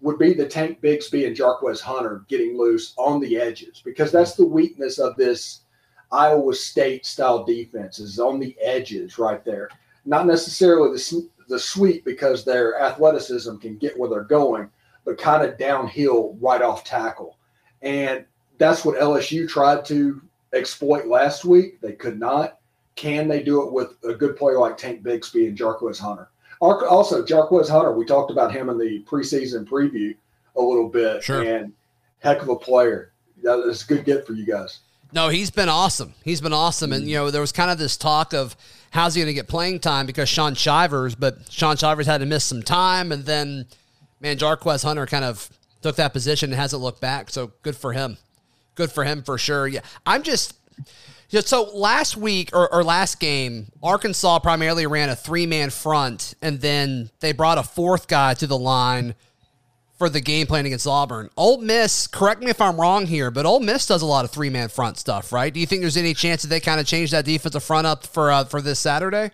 would 0.00 0.18
be 0.18 0.34
the 0.34 0.46
Tank 0.46 0.80
Bigsby 0.80 1.26
and 1.26 1.36
Jarquez 1.36 1.80
Hunter 1.80 2.24
getting 2.28 2.58
loose 2.58 2.92
on 2.96 3.20
the 3.20 3.36
edges 3.36 3.80
because 3.84 4.10
that's 4.10 4.34
the 4.34 4.44
weakness 4.44 4.98
of 4.98 5.16
this 5.16 5.60
Iowa 6.10 6.54
State 6.54 7.06
style 7.06 7.44
defense 7.44 7.98
is 7.98 8.18
on 8.18 8.38
the 8.38 8.56
edges 8.60 9.18
right 9.18 9.44
there. 9.44 9.68
Not 10.04 10.26
necessarily 10.26 10.92
the 10.92 11.28
the 11.48 11.58
sweep 11.58 12.04
because 12.04 12.44
their 12.44 12.80
athleticism 12.80 13.56
can 13.56 13.76
get 13.76 13.98
where 13.98 14.08
they're 14.08 14.24
going, 14.24 14.70
but 15.04 15.18
kind 15.18 15.44
of 15.44 15.58
downhill 15.58 16.36
right 16.40 16.62
off 16.62 16.84
tackle. 16.84 17.38
And 17.82 18.24
that's 18.58 18.84
what 18.84 18.98
LSU 18.98 19.48
tried 19.48 19.84
to 19.86 20.22
exploit 20.52 21.06
last 21.06 21.44
week. 21.44 21.80
They 21.80 21.92
could 21.92 22.18
not. 22.18 22.58
Can 22.94 23.26
they 23.26 23.42
do 23.42 23.62
it 23.62 23.72
with 23.72 23.94
a 24.04 24.14
good 24.14 24.36
player 24.36 24.58
like 24.58 24.76
Tank 24.76 25.02
Bigsby 25.02 25.48
and 25.48 25.58
Jarquez 25.58 25.98
Hunter? 25.98 26.28
Also, 26.60 27.24
Jarquez 27.24 27.68
Hunter, 27.68 27.92
we 27.92 28.04
talked 28.04 28.30
about 28.30 28.52
him 28.52 28.68
in 28.68 28.78
the 28.78 29.02
preseason 29.04 29.64
preview 29.64 30.14
a 30.56 30.60
little 30.60 30.88
bit. 30.88 31.24
Sure. 31.24 31.42
And 31.42 31.72
heck 32.20 32.42
of 32.42 32.48
a 32.48 32.56
player. 32.56 33.12
That's 33.42 33.82
a 33.82 33.86
good 33.86 34.04
get 34.04 34.26
for 34.26 34.34
you 34.34 34.46
guys. 34.46 34.80
No, 35.12 35.28
he's 35.28 35.50
been 35.50 35.68
awesome. 35.68 36.14
He's 36.22 36.40
been 36.40 36.52
awesome. 36.52 36.92
And, 36.92 37.08
you 37.08 37.16
know, 37.16 37.30
there 37.30 37.40
was 37.40 37.52
kind 37.52 37.70
of 37.70 37.78
this 37.78 37.96
talk 37.96 38.32
of 38.32 38.56
how's 38.92 39.14
he 39.14 39.20
going 39.20 39.26
to 39.26 39.34
get 39.34 39.48
playing 39.48 39.80
time 39.80 40.06
because 40.06 40.28
Shaun 40.28 40.54
Shivers, 40.54 41.14
but 41.14 41.50
Shaun 41.50 41.76
Shivers 41.76 42.06
had 42.06 42.18
to 42.18 42.26
miss 42.26 42.44
some 42.44 42.62
time. 42.62 43.10
And 43.10 43.24
then, 43.24 43.66
man, 44.22 44.38
Jarquez 44.38 44.84
Hunter 44.84 45.06
kind 45.06 45.24
of 45.24 45.50
took 45.82 45.96
that 45.96 46.12
position 46.12 46.50
and 46.50 46.58
hasn't 46.58 46.80
looked 46.80 47.00
back. 47.00 47.30
So 47.30 47.52
good 47.62 47.76
for 47.76 47.92
him. 47.92 48.16
Good 48.74 48.90
for 48.90 49.04
him 49.04 49.22
for 49.22 49.36
sure. 49.36 49.66
Yeah. 49.66 49.80
I'm 50.06 50.22
just, 50.22 50.54
so 51.28 51.64
last 51.74 52.16
week 52.16 52.50
or, 52.52 52.72
or 52.72 52.84
last 52.84 53.20
game, 53.20 53.72
Arkansas 53.82 54.38
primarily 54.38 54.86
ran 54.86 55.08
a 55.08 55.16
three 55.16 55.46
man 55.46 55.70
front, 55.70 56.34
and 56.40 56.60
then 56.60 57.10
they 57.20 57.32
brought 57.32 57.58
a 57.58 57.62
fourth 57.62 58.06
guy 58.08 58.34
to 58.34 58.46
the 58.46 58.58
line 58.58 59.14
for 59.98 60.08
the 60.08 60.20
game 60.20 60.46
plan 60.46 60.66
against 60.66 60.86
Auburn. 60.86 61.30
Ole 61.36 61.58
Miss, 61.58 62.06
correct 62.06 62.42
me 62.42 62.50
if 62.50 62.60
I'm 62.60 62.80
wrong 62.80 63.06
here, 63.06 63.30
but 63.30 63.46
Ole 63.46 63.60
Miss 63.60 63.86
does 63.86 64.02
a 64.02 64.06
lot 64.06 64.24
of 64.24 64.30
three 64.30 64.50
man 64.50 64.68
front 64.68 64.98
stuff, 64.98 65.32
right? 65.32 65.52
Do 65.52 65.60
you 65.60 65.66
think 65.66 65.82
there's 65.82 65.96
any 65.96 66.14
chance 66.14 66.42
that 66.42 66.48
they 66.48 66.60
kind 66.60 66.80
of 66.80 66.86
change 66.86 67.10
that 67.10 67.24
defensive 67.24 67.62
front 67.62 67.86
up 67.86 68.06
for 68.06 68.30
uh, 68.30 68.44
for 68.44 68.60
this 68.60 68.78
Saturday? 68.78 69.30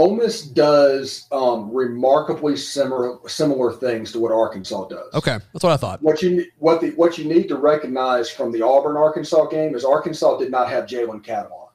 Ole 0.00 0.16
Miss 0.16 0.40
does 0.40 1.26
um, 1.30 1.70
remarkably 1.70 2.56
similar 2.56 3.18
similar 3.28 3.70
things 3.70 4.10
to 4.12 4.18
what 4.18 4.32
Arkansas 4.32 4.88
does. 4.88 5.12
Okay, 5.12 5.38
that's 5.52 5.62
what 5.62 5.72
I 5.72 5.76
thought. 5.76 6.00
What 6.00 6.22
you 6.22 6.46
what 6.58 6.80
the 6.80 6.92
what 6.92 7.18
you 7.18 7.26
need 7.26 7.48
to 7.48 7.56
recognize 7.56 8.30
from 8.30 8.50
the 8.50 8.62
Auburn 8.62 8.96
Arkansas 8.96 9.44
game 9.48 9.74
is 9.74 9.84
Arkansas 9.84 10.38
did 10.38 10.50
not 10.50 10.70
have 10.70 10.86
Jalen 10.86 11.22
Catalon, 11.22 11.68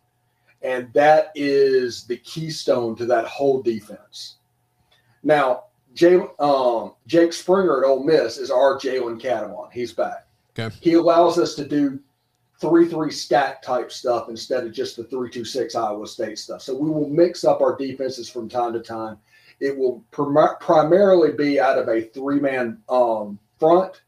and 0.64 0.92
that 0.94 1.34
is 1.36 2.06
the 2.06 2.18
keystone 2.18 2.96
to 2.96 3.06
that 3.06 3.26
whole 3.28 3.62
defense. 3.62 4.38
Now, 5.22 5.66
Jay, 5.94 6.20
um, 6.40 6.96
Jake 7.06 7.32
Springer 7.32 7.84
at 7.84 7.88
Ole 7.88 8.04
Miss 8.04 8.40
is 8.40 8.50
our 8.50 8.80
Jalen 8.80 9.22
Catalon. 9.22 9.72
He's 9.72 9.94
back. 9.94 10.26
Okay. 10.58 10.76
He 10.82 10.94
allows 10.94 11.38
us 11.38 11.54
to 11.56 11.68
do 11.68 12.00
three 12.60 12.88
three 12.88 13.12
stack 13.12 13.62
type 13.62 13.92
stuff 13.92 14.30
instead 14.30 14.66
of 14.66 14.72
just 14.72 14.96
the 14.96 15.04
three 15.04 15.30
two 15.30 15.46
six 15.46 15.76
Iowa 15.76 16.08
State 16.08 16.40
stuff. 16.40 16.62
So 16.62 16.76
we 16.76 16.90
will 16.90 17.10
mix 17.10 17.44
up 17.44 17.62
our 17.62 17.76
defenses 17.76 18.30
from 18.30 18.50
time 18.50 18.74
to 18.74 18.80
time. 18.80 19.18
It 19.60 19.78
will 19.78 20.04
prim- 20.12 20.58
primarily 20.60 21.32
be 21.32 21.60
out 21.60 21.78
of 21.78 21.88
a 21.88 22.02
three 22.02 22.40
man 22.40 22.82
um, 22.90 23.40
front, 23.60 24.02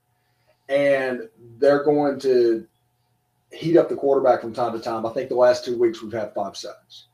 and 0.69 1.29
they're 1.57 1.83
going 1.83 2.19
to 2.21 2.67
heat 3.51 3.77
up 3.77 3.89
the 3.89 3.95
quarterback 3.95 4.41
from 4.41 4.53
time 4.53 4.73
to 4.73 4.79
time. 4.79 5.05
I 5.05 5.09
think 5.11 5.29
the 5.29 5.35
last 5.35 5.63
two 5.63 5.77
weeks 5.77 6.01
we've 6.01 6.11
had 6.11 6.33
five 6.33 6.57
seconds. 6.57 7.07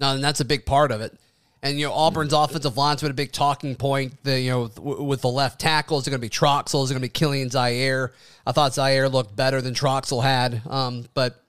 No, 0.00 0.14
and 0.14 0.22
that's 0.22 0.40
a 0.40 0.44
big 0.44 0.64
part 0.64 0.92
of 0.92 1.00
it. 1.00 1.18
And 1.62 1.78
you 1.78 1.86
know 1.86 1.92
Auburn's 1.92 2.32
offensive 2.32 2.76
line's 2.76 3.02
been 3.02 3.10
a 3.10 3.14
big 3.14 3.32
talking 3.32 3.74
point. 3.74 4.22
The 4.22 4.40
you 4.40 4.50
know 4.50 4.70
with 4.76 5.22
the 5.22 5.28
left 5.28 5.60
tackles, 5.60 6.06
it 6.06 6.10
going 6.10 6.20
to 6.20 6.24
be 6.24 6.30
Troxell? 6.30 6.84
Is 6.84 6.90
it 6.90 6.94
going 6.94 7.02
to 7.02 7.08
be 7.08 7.26
Kilian 7.26 7.50
Zierer? 7.50 8.10
I 8.46 8.52
thought 8.52 8.72
Zierer 8.72 9.10
looked 9.10 9.34
better 9.34 9.60
than 9.60 9.74
Troxell 9.74 10.22
had, 10.22 10.62
um, 10.68 11.06
but 11.14 11.42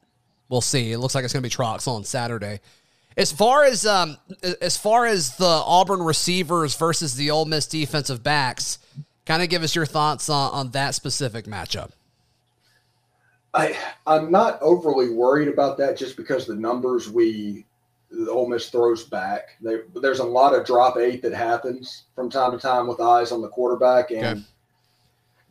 we'll 0.50 0.62
see. 0.62 0.92
It 0.92 0.98
looks 0.98 1.14
like 1.14 1.24
it's 1.24 1.34
going 1.34 1.44
to 1.44 1.50
be 1.50 1.54
Troxell 1.56 1.96
on 1.96 2.04
Saturday. 2.04 2.60
As 3.16 3.32
far 3.32 3.66
as 3.66 3.86
um, 3.86 4.18
as 4.62 4.78
far 4.78 5.06
as 5.06 5.36
the 5.38 5.46
Auburn 5.46 6.02
receivers 6.02 6.76
versus 6.76 7.16
the 7.16 7.30
Ole 7.32 7.46
Miss 7.46 7.68
defensive 7.68 8.24
backs, 8.24 8.80
kind 9.26 9.44
of 9.44 9.50
give 9.50 9.62
us 9.62 9.76
your 9.76 9.86
thoughts 9.86 10.30
on, 10.30 10.52
on 10.54 10.72
that 10.72 10.96
specific 10.96 11.46
matchup. 11.46 11.92
I 13.54 13.78
I'm 14.08 14.32
not 14.32 14.62
overly 14.62 15.10
worried 15.10 15.48
about 15.48 15.78
that 15.78 15.98
just 15.98 16.18
because 16.18 16.46
the 16.46 16.56
numbers 16.56 17.10
we 17.10 17.66
the 18.12 18.30
Ole 18.32 18.48
Miss 18.50 18.70
throws 18.70 19.04
back. 19.06 19.50
They, 19.62 19.78
there's 20.02 20.20
a 20.20 20.24
lot 20.24 20.56
of 20.56 20.66
drop 20.66 20.98
eight 20.98 21.22
that 21.22 21.34
happens 21.34 22.06
from 22.16 22.30
time 22.30 22.52
to 22.52 22.58
time 22.58 22.88
with 22.88 23.00
eyes 23.00 23.32
on 23.32 23.42
the 23.42 23.50
quarterback. 23.50 24.12
And 24.12 24.26
Okay. 24.26 24.42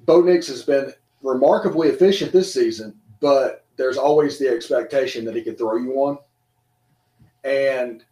Bo 0.00 0.21
Nix 0.23 0.47
has 0.49 0.62
been 0.62 0.93
remarkably 1.23 1.88
efficient 1.88 2.33
this 2.33 2.53
season, 2.53 2.95
but 3.21 3.65
there's 3.77 3.97
always 3.97 4.38
the 4.38 4.49
expectation 4.49 5.25
that 5.25 5.37
he 5.37 5.43
could 5.43 5.59
throw 5.59 5.77
you 5.77 5.91
one. 5.93 6.19
And 7.45 8.05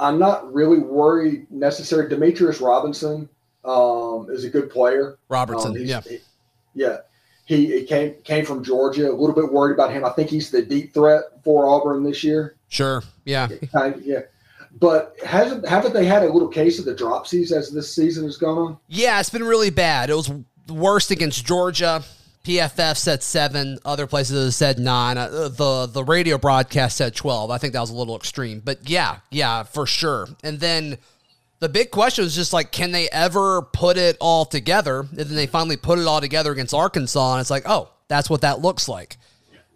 I'm 0.00 0.18
not 0.18 0.52
really 0.52 0.78
worried 0.78 1.46
necessarily. 1.50 2.14
Demetris 2.14 2.60
Robertson 2.60 3.28
um, 3.64 4.28
is 4.30 4.44
a 4.44 4.50
good 4.50 4.70
player. 4.70 5.18
Robertson, 5.28 5.72
Um, 5.72 5.78
yeah, 5.78 6.00
he- 6.00 6.20
yeah. 6.74 6.98
He, 7.46 7.66
he 7.80 7.84
came 7.84 8.14
came 8.24 8.46
from 8.46 8.64
Georgia. 8.64 9.10
A 9.10 9.12
little 9.12 9.34
bit 9.34 9.52
worried 9.52 9.74
about 9.74 9.92
him. 9.92 10.02
I 10.02 10.08
think 10.10 10.30
he's 10.30 10.50
the 10.50 10.62
deep 10.62 10.94
threat 10.94 11.24
for 11.44 11.66
Auburn 11.66 12.02
this 12.02 12.24
year. 12.24 12.56
sure, 12.68 13.02
yeah. 13.24 13.48
Yeah. 14.02 14.20
But 14.80 15.16
hasn't 15.24 15.66
haven't 15.68 15.94
they 15.94 16.04
had 16.04 16.22
a 16.22 16.32
little 16.32 16.48
case 16.48 16.78
of 16.78 16.84
the 16.84 16.94
dropsies 16.94 17.52
as 17.52 17.70
this 17.70 17.94
season 17.94 18.24
has 18.24 18.36
gone 18.36 18.58
on? 18.58 18.78
Yeah, 18.88 19.20
it's 19.20 19.30
been 19.30 19.44
really 19.44 19.70
bad. 19.70 20.10
It 20.10 20.14
was 20.14 20.32
worst 20.68 21.10
against 21.10 21.46
Georgia. 21.46 22.02
PFF 22.44 22.96
said 22.96 23.22
seven. 23.22 23.78
Other 23.84 24.06
places 24.06 24.44
have 24.44 24.54
said 24.54 24.78
nine. 24.78 25.16
Uh, 25.16 25.48
the 25.48 25.86
the 25.86 26.04
radio 26.04 26.38
broadcast 26.38 26.96
said 26.96 27.14
twelve. 27.14 27.50
I 27.50 27.58
think 27.58 27.72
that 27.72 27.80
was 27.80 27.90
a 27.90 27.94
little 27.94 28.16
extreme, 28.16 28.60
but 28.64 28.88
yeah, 28.88 29.18
yeah, 29.30 29.62
for 29.62 29.86
sure. 29.86 30.28
And 30.42 30.60
then 30.60 30.98
the 31.60 31.68
big 31.68 31.90
question 31.90 32.24
was 32.24 32.34
just 32.34 32.52
like, 32.52 32.72
can 32.72 32.92
they 32.92 33.08
ever 33.08 33.62
put 33.62 33.96
it 33.96 34.16
all 34.20 34.44
together? 34.44 35.00
And 35.00 35.18
then 35.18 35.34
they 35.36 35.46
finally 35.46 35.76
put 35.78 35.98
it 35.98 36.06
all 36.06 36.20
together 36.20 36.52
against 36.52 36.74
Arkansas, 36.74 37.32
and 37.32 37.40
it's 37.40 37.50
like, 37.50 37.62
oh, 37.66 37.90
that's 38.08 38.28
what 38.28 38.42
that 38.42 38.60
looks 38.60 38.88
like. 38.88 39.16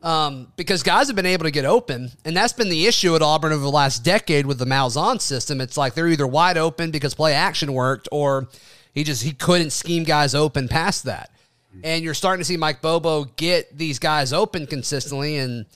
Um, 0.00 0.52
because 0.56 0.84
guys 0.84 1.08
have 1.08 1.16
been 1.16 1.26
able 1.26 1.44
to 1.44 1.50
get 1.50 1.64
open, 1.64 2.12
and 2.24 2.36
that's 2.36 2.52
been 2.52 2.68
the 2.68 2.86
issue 2.86 3.16
at 3.16 3.22
Auburn 3.22 3.52
over 3.52 3.62
the 3.62 3.70
last 3.70 4.04
decade 4.04 4.46
with 4.46 4.58
the 4.58 4.64
Malzahn 4.64 5.20
system. 5.20 5.60
It's 5.60 5.76
like 5.76 5.94
they're 5.94 6.06
either 6.06 6.26
wide 6.26 6.56
open 6.56 6.92
because 6.92 7.14
play 7.14 7.34
action 7.34 7.72
worked, 7.72 8.08
or 8.12 8.48
he 8.94 9.02
just 9.02 9.24
he 9.24 9.32
couldn't 9.32 9.70
scheme 9.70 10.04
guys 10.04 10.36
open 10.36 10.68
past 10.68 11.04
that. 11.04 11.30
And 11.82 12.04
you're 12.04 12.14
starting 12.14 12.40
to 12.40 12.44
see 12.44 12.56
Mike 12.56 12.80
Bobo 12.80 13.24
get 13.24 13.76
these 13.76 13.98
guys 13.98 14.32
open 14.32 14.66
consistently, 14.66 15.36
and 15.36 15.66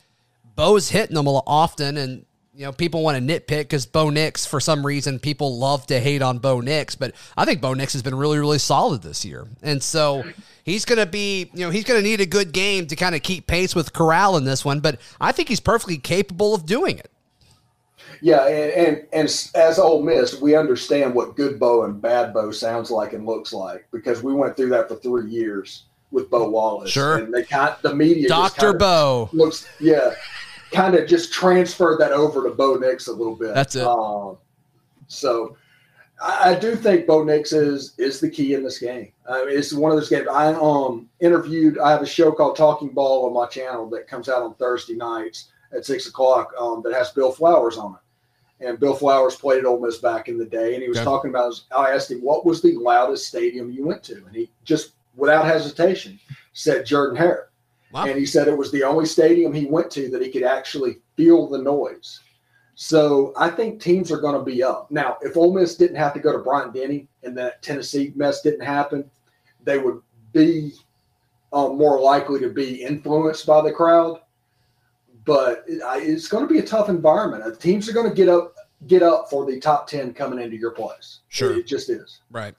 Bo's 0.54 0.88
hitting 0.88 1.14
them 1.14 1.26
a 1.26 1.30
lot 1.30 1.44
often. 1.46 1.96
And 1.96 2.24
you 2.62 2.68
know, 2.68 2.72
people 2.72 3.02
want 3.02 3.18
to 3.18 3.20
nitpick 3.20 3.62
because 3.62 3.86
Bo 3.86 4.08
Nix, 4.08 4.46
for 4.46 4.60
some 4.60 4.86
reason, 4.86 5.18
people 5.18 5.58
love 5.58 5.84
to 5.88 5.98
hate 5.98 6.22
on 6.22 6.38
Bo 6.38 6.60
Nix, 6.60 6.94
but 6.94 7.12
I 7.36 7.44
think 7.44 7.60
Bo 7.60 7.74
Nix 7.74 7.92
has 7.94 8.02
been 8.02 8.14
really, 8.14 8.38
really 8.38 8.60
solid 8.60 9.02
this 9.02 9.24
year. 9.24 9.48
And 9.64 9.82
so 9.82 10.22
he's 10.62 10.84
going 10.84 11.00
to 11.00 11.06
be, 11.06 11.50
you 11.52 11.64
know, 11.64 11.70
he's 11.70 11.82
going 11.82 12.00
to 12.00 12.08
need 12.08 12.20
a 12.20 12.26
good 12.26 12.52
game 12.52 12.86
to 12.86 12.94
kind 12.94 13.16
of 13.16 13.22
keep 13.24 13.48
pace 13.48 13.74
with 13.74 13.92
Corral 13.92 14.36
in 14.36 14.44
this 14.44 14.64
one, 14.64 14.78
but 14.78 15.00
I 15.20 15.32
think 15.32 15.48
he's 15.48 15.58
perfectly 15.58 15.98
capable 15.98 16.54
of 16.54 16.64
doing 16.64 16.98
it. 16.98 17.10
Yeah, 18.20 18.46
and, 18.46 18.72
and 18.72 19.06
and 19.12 19.50
as 19.56 19.80
Ole 19.80 20.04
Miss, 20.04 20.40
we 20.40 20.54
understand 20.54 21.12
what 21.12 21.34
good 21.34 21.58
Bo 21.58 21.82
and 21.82 22.00
bad 22.00 22.32
Bo 22.32 22.52
sounds 22.52 22.92
like 22.92 23.12
and 23.12 23.26
looks 23.26 23.52
like 23.52 23.88
because 23.90 24.22
we 24.22 24.34
went 24.34 24.56
through 24.56 24.68
that 24.68 24.86
for 24.86 24.94
three 24.94 25.28
years 25.28 25.86
with 26.12 26.30
Bo 26.30 26.48
Wallace. 26.48 26.90
Sure. 26.90 27.16
and 27.16 27.34
they 27.34 27.42
kind 27.42 27.74
the 27.82 27.92
media 27.92 28.28
Dr. 28.28 28.74
Bo. 28.74 29.28
looks 29.32 29.66
yeah, 29.80 30.14
kind 30.72 30.94
of 30.94 31.08
just 31.08 31.32
transferred 31.32 31.98
that 32.00 32.12
over 32.12 32.42
to 32.44 32.54
Bo 32.54 32.76
Nix 32.76 33.06
a 33.08 33.12
little 33.12 33.36
bit. 33.36 33.54
That's 33.54 33.74
it. 33.76 33.86
Um, 33.86 34.38
so 35.08 35.56
I, 36.22 36.50
I 36.50 36.54
do 36.58 36.74
think 36.76 37.06
Bo 37.06 37.24
Nix 37.24 37.52
is 37.52 37.94
is 37.98 38.20
the 38.20 38.30
key 38.30 38.54
in 38.54 38.62
this 38.62 38.78
game. 38.78 39.12
I 39.28 39.44
mean, 39.44 39.56
it's 39.58 39.72
one 39.72 39.90
of 39.92 39.98
those 39.98 40.08
games. 40.08 40.28
I 40.28 40.52
um 40.54 41.08
interviewed. 41.20 41.78
I 41.78 41.90
have 41.90 42.02
a 42.02 42.06
show 42.06 42.32
called 42.32 42.56
Talking 42.56 42.88
Ball 42.90 43.26
on 43.26 43.34
my 43.34 43.46
channel 43.46 43.88
that 43.90 44.08
comes 44.08 44.28
out 44.28 44.42
on 44.42 44.54
Thursday 44.54 44.94
nights 44.94 45.50
at 45.76 45.84
six 45.86 46.06
o'clock. 46.08 46.52
Um, 46.58 46.82
that 46.84 46.92
has 46.94 47.10
Bill 47.10 47.32
Flowers 47.32 47.76
on 47.78 47.94
it. 47.94 47.98
And 48.66 48.78
Bill 48.78 48.94
Flowers 48.94 49.34
played 49.34 49.58
at 49.58 49.64
Ole 49.64 49.80
Miss 49.80 49.98
back 49.98 50.28
in 50.28 50.38
the 50.38 50.44
day, 50.44 50.74
and 50.74 50.82
he 50.82 50.88
was 50.88 50.98
Okay. 50.98 51.04
talking 51.04 51.30
about. 51.30 51.60
I 51.76 51.90
asked 51.90 52.10
him 52.10 52.20
what 52.20 52.46
was 52.46 52.62
the 52.62 52.74
loudest 52.76 53.26
stadium 53.26 53.70
you 53.70 53.84
went 53.86 54.02
to, 54.04 54.24
and 54.26 54.34
he 54.34 54.50
just 54.64 54.92
without 55.16 55.44
hesitation 55.44 56.18
said 56.52 56.86
Jordan 56.86 57.16
Hare. 57.16 57.48
Wow. 57.92 58.06
And 58.06 58.18
he 58.18 58.26
said 58.26 58.48
it 58.48 58.56
was 58.56 58.72
the 58.72 58.84
only 58.84 59.06
stadium 59.06 59.52
he 59.52 59.66
went 59.66 59.90
to 59.92 60.08
that 60.10 60.22
he 60.22 60.30
could 60.30 60.42
actually 60.44 60.96
feel 61.16 61.48
the 61.48 61.58
noise. 61.58 62.20
So 62.74 63.34
I 63.36 63.50
think 63.50 63.80
teams 63.80 64.10
are 64.10 64.20
going 64.20 64.34
to 64.34 64.44
be 64.44 64.62
up. 64.62 64.90
Now, 64.90 65.18
if 65.20 65.36
Ole 65.36 65.52
Miss 65.52 65.76
didn't 65.76 65.96
have 65.96 66.14
to 66.14 66.20
go 66.20 66.32
to 66.32 66.38
Bryant 66.38 66.72
Denny 66.72 67.06
and 67.22 67.36
that 67.36 67.62
Tennessee 67.62 68.12
mess 68.16 68.40
didn't 68.40 68.64
happen, 68.64 69.10
they 69.62 69.78
would 69.78 70.00
be 70.32 70.72
um, 71.52 71.76
more 71.76 72.00
likely 72.00 72.40
to 72.40 72.48
be 72.48 72.82
influenced 72.82 73.46
by 73.46 73.60
the 73.60 73.72
crowd. 73.72 74.20
But 75.24 75.64
it, 75.68 75.82
I, 75.82 76.00
it's 76.00 76.28
going 76.28 76.46
to 76.46 76.52
be 76.52 76.60
a 76.60 76.66
tough 76.66 76.88
environment. 76.88 77.44
Uh, 77.44 77.54
Teams 77.54 77.88
are 77.88 77.92
going 77.92 78.08
to 78.08 78.16
get 78.16 78.28
up 78.28 78.54
get 78.88 79.02
up 79.02 79.30
for 79.30 79.46
the 79.46 79.60
top 79.60 79.86
10 79.86 80.12
coming 80.12 80.40
into 80.40 80.56
your 80.56 80.72
place. 80.72 81.20
Sure. 81.28 81.56
It 81.56 81.68
just 81.68 81.88
is. 81.88 82.20
Right. 82.32 82.54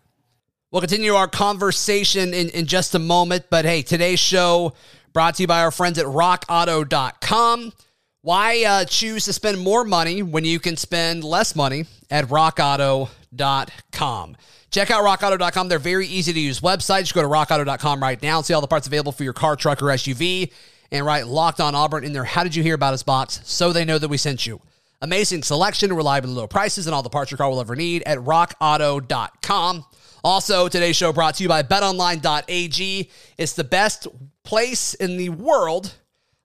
We'll 0.71 0.79
continue 0.81 1.15
our 1.15 1.27
conversation 1.27 2.33
in, 2.33 2.49
in 2.49 2.65
just 2.65 2.95
a 2.95 2.99
moment. 2.99 3.45
But 3.49 3.65
hey, 3.65 3.81
today's 3.81 4.19
show 4.19 4.73
brought 5.13 5.35
to 5.35 5.43
you 5.43 5.47
by 5.47 5.63
our 5.63 5.71
friends 5.71 5.97
at 5.97 6.05
rockauto.com. 6.05 7.73
Why 8.21 8.63
uh, 8.63 8.85
choose 8.85 9.25
to 9.25 9.33
spend 9.33 9.59
more 9.59 9.83
money 9.83 10.23
when 10.23 10.45
you 10.45 10.59
can 10.59 10.77
spend 10.77 11.23
less 11.23 11.55
money 11.55 11.85
at 12.09 12.25
rockauto.com? 12.25 14.37
Check 14.71 14.89
out 14.89 15.03
rockauto.com. 15.03 15.67
They're 15.67 15.77
very 15.77 16.07
easy 16.07 16.33
to 16.33 16.39
use 16.39 16.61
website. 16.61 17.01
Just 17.01 17.13
go 17.13 17.21
to 17.21 17.27
rockauto.com 17.27 18.01
right 18.01 18.21
now 18.23 18.37
and 18.37 18.45
see 18.45 18.53
all 18.53 18.61
the 18.61 18.67
parts 18.67 18.87
available 18.87 19.11
for 19.11 19.23
your 19.23 19.33
car, 19.33 19.55
truck, 19.55 19.83
or 19.83 19.87
SUV. 19.87 20.51
And 20.91 21.05
write 21.05 21.27
locked 21.27 21.59
on 21.59 21.75
Auburn 21.75 22.03
in 22.03 22.13
there. 22.13 22.23
How 22.23 22.43
did 22.43 22.55
you 22.55 22.63
hear 22.63 22.75
about 22.75 22.93
us 22.93 23.03
box 23.03 23.41
so 23.43 23.73
they 23.73 23.85
know 23.85 23.99
that 23.99 24.07
we 24.07 24.17
sent 24.17 24.47
you? 24.47 24.61
Amazing 25.01 25.43
selection, 25.43 25.91
reliable 25.91 26.29
low 26.29 26.47
prices, 26.47 26.87
and 26.87 26.95
all 26.95 27.03
the 27.03 27.09
parts 27.09 27.29
your 27.29 27.37
car 27.37 27.49
will 27.49 27.59
ever 27.59 27.75
need 27.75 28.03
at 28.03 28.19
rockauto.com. 28.19 29.85
Also, 30.23 30.69
today's 30.69 30.95
show 30.95 31.11
brought 31.11 31.35
to 31.35 31.43
you 31.43 31.49
by 31.49 31.61
betonline.ag. 31.61 33.09
It's 33.37 33.53
the 33.53 33.65
best 33.65 34.07
place 34.43 34.93
in 34.93 35.17
the 35.17 35.29
world, 35.29 35.93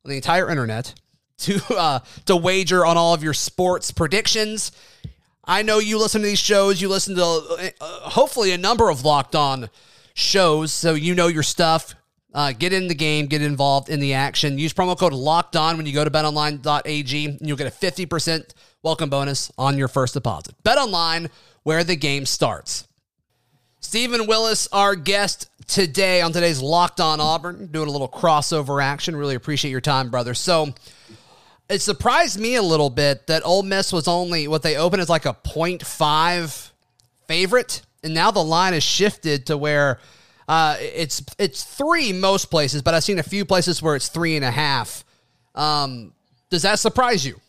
on 0.04 0.10
the 0.10 0.16
entire 0.16 0.50
internet, 0.50 0.94
to 1.38 1.60
uh, 1.76 2.00
to 2.26 2.36
wager 2.36 2.84
on 2.84 2.96
all 2.96 3.14
of 3.14 3.22
your 3.22 3.34
sports 3.34 3.90
predictions. 3.90 4.72
I 5.44 5.62
know 5.62 5.78
you 5.78 5.98
listen 5.98 6.20
to 6.20 6.26
these 6.26 6.38
shows. 6.38 6.80
You 6.80 6.88
listen 6.88 7.16
to 7.16 7.72
uh, 7.80 7.86
hopefully 8.10 8.52
a 8.52 8.58
number 8.58 8.90
of 8.90 9.04
locked 9.04 9.34
on 9.34 9.70
shows, 10.14 10.72
so 10.72 10.94
you 10.94 11.14
know 11.14 11.28
your 11.28 11.42
stuff. 11.42 11.94
Uh, 12.34 12.52
get 12.52 12.74
in 12.74 12.88
the 12.88 12.94
game, 12.94 13.26
get 13.26 13.40
involved 13.40 13.88
in 13.88 14.00
the 14.00 14.12
action. 14.12 14.58
Use 14.58 14.74
promo 14.74 14.98
code 14.98 15.14
locked 15.14 15.56
on 15.56 15.76
when 15.76 15.86
you 15.86 15.92
go 15.92 16.04
to 16.04 16.10
betonline.ag, 16.10 17.24
and 17.24 17.38
you'll 17.40 17.56
get 17.56 17.66
a 17.66 17.70
50% 17.70 18.52
welcome 18.82 19.08
bonus 19.08 19.50
on 19.56 19.78
your 19.78 19.88
first 19.88 20.14
deposit. 20.14 20.54
Bet 20.62 20.76
online, 20.76 21.30
where 21.62 21.84
the 21.84 21.96
game 21.96 22.26
starts. 22.26 22.87
Steven 23.88 24.26
Willis, 24.26 24.68
our 24.70 24.94
guest 24.94 25.48
today 25.66 26.20
on 26.20 26.30
today's 26.30 26.60
Locked 26.60 27.00
On 27.00 27.20
Auburn, 27.20 27.68
doing 27.68 27.88
a 27.88 27.90
little 27.90 28.06
crossover 28.06 28.84
action. 28.84 29.16
Really 29.16 29.34
appreciate 29.34 29.70
your 29.70 29.80
time, 29.80 30.10
brother. 30.10 30.34
So 30.34 30.74
it 31.70 31.80
surprised 31.80 32.38
me 32.38 32.56
a 32.56 32.62
little 32.62 32.90
bit 32.90 33.26
that 33.28 33.46
Ole 33.46 33.62
Miss 33.62 33.90
was 33.90 34.06
only 34.06 34.46
what 34.46 34.62
they 34.62 34.76
opened 34.76 35.00
as 35.00 35.08
like 35.08 35.24
a 35.24 35.32
0.5 35.32 36.70
favorite, 37.28 37.80
and 38.04 38.12
now 38.12 38.30
the 38.30 38.44
line 38.44 38.74
has 38.74 38.82
shifted 38.82 39.46
to 39.46 39.56
where 39.56 40.00
uh, 40.48 40.76
it's 40.80 41.22
it's 41.38 41.64
three 41.64 42.12
most 42.12 42.50
places, 42.50 42.82
but 42.82 42.92
I've 42.92 43.04
seen 43.04 43.18
a 43.18 43.22
few 43.22 43.46
places 43.46 43.80
where 43.80 43.96
it's 43.96 44.10
three 44.10 44.36
and 44.36 44.44
a 44.44 44.50
half. 44.50 45.02
Um, 45.54 46.12
does 46.50 46.60
that 46.60 46.78
surprise 46.78 47.24
you? 47.24 47.40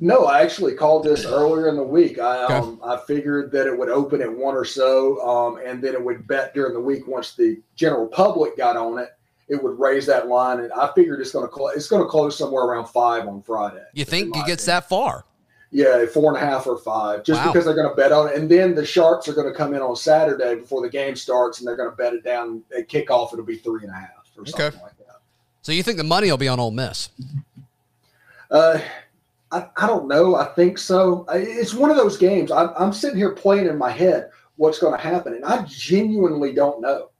No, 0.00 0.26
I 0.26 0.42
actually 0.42 0.74
called 0.74 1.04
this 1.04 1.24
earlier 1.24 1.68
in 1.68 1.76
the 1.76 1.82
week. 1.82 2.18
I 2.20 2.44
um, 2.44 2.80
I 2.84 2.96
figured 2.98 3.50
that 3.52 3.66
it 3.66 3.76
would 3.76 3.88
open 3.88 4.22
at 4.22 4.32
one 4.32 4.54
or 4.54 4.64
so, 4.64 5.20
um, 5.26 5.60
and 5.64 5.82
then 5.82 5.94
it 5.94 6.02
would 6.02 6.26
bet 6.26 6.54
during 6.54 6.74
the 6.74 6.80
week 6.80 7.08
once 7.08 7.34
the 7.34 7.60
general 7.74 8.06
public 8.06 8.56
got 8.56 8.76
on 8.76 8.98
it. 8.98 9.10
It 9.48 9.62
would 9.62 9.78
raise 9.78 10.06
that 10.06 10.28
line, 10.28 10.60
and 10.60 10.72
I 10.72 10.92
figured 10.94 11.20
it's 11.20 11.32
going 11.32 11.46
to 11.46 11.50
close. 11.50 11.74
It's 11.74 11.88
going 11.88 12.02
to 12.02 12.08
close 12.08 12.38
somewhere 12.38 12.64
around 12.64 12.86
five 12.86 13.26
on 13.26 13.42
Friday. 13.42 13.82
You 13.92 14.04
think 14.04 14.36
it 14.36 14.46
gets 14.46 14.64
opinion. 14.64 14.66
that 14.66 14.88
far? 14.88 15.24
Yeah, 15.70 16.06
four 16.06 16.34
and 16.34 16.42
a 16.42 16.46
half 16.46 16.66
or 16.66 16.78
five, 16.78 17.24
just 17.24 17.40
wow. 17.40 17.52
because 17.52 17.64
they're 17.64 17.74
going 17.74 17.88
to 17.88 17.94
bet 17.94 18.12
on 18.12 18.28
it. 18.28 18.36
And 18.36 18.48
then 18.48 18.74
the 18.74 18.86
sharps 18.86 19.28
are 19.28 19.34
going 19.34 19.50
to 19.50 19.54
come 19.54 19.74
in 19.74 19.82
on 19.82 19.96
Saturday 19.96 20.54
before 20.54 20.80
the 20.80 20.88
game 20.88 21.16
starts, 21.16 21.58
and 21.58 21.66
they're 21.66 21.76
going 21.76 21.90
to 21.90 21.96
bet 21.96 22.14
it 22.14 22.24
down 22.24 22.62
at 22.76 22.88
kickoff. 22.88 23.32
It'll 23.32 23.44
be 23.44 23.56
three 23.56 23.82
and 23.82 23.90
a 23.90 23.94
half 23.94 24.10
or 24.36 24.46
something 24.46 24.66
okay. 24.66 24.82
like 24.82 24.96
that. 24.98 25.20
So 25.62 25.72
you 25.72 25.82
think 25.82 25.98
the 25.98 26.04
money 26.04 26.30
will 26.30 26.38
be 26.38 26.48
on 26.48 26.60
Ole 26.60 26.70
Miss? 26.70 27.10
Uh, 28.50 28.78
I, 29.50 29.68
I 29.76 29.86
don't 29.86 30.08
know. 30.08 30.34
I 30.34 30.46
think 30.46 30.78
so. 30.78 31.24
It's 31.30 31.74
one 31.74 31.90
of 31.90 31.96
those 31.96 32.16
games. 32.16 32.50
I'm, 32.50 32.70
I'm 32.78 32.92
sitting 32.92 33.16
here 33.16 33.32
playing 33.32 33.66
in 33.66 33.78
my 33.78 33.90
head 33.90 34.30
what's 34.56 34.78
going 34.78 34.96
to 34.96 35.02
happen, 35.02 35.34
and 35.34 35.44
I 35.44 35.64
genuinely 35.64 36.52
don't 36.52 36.80
know. 36.80 37.10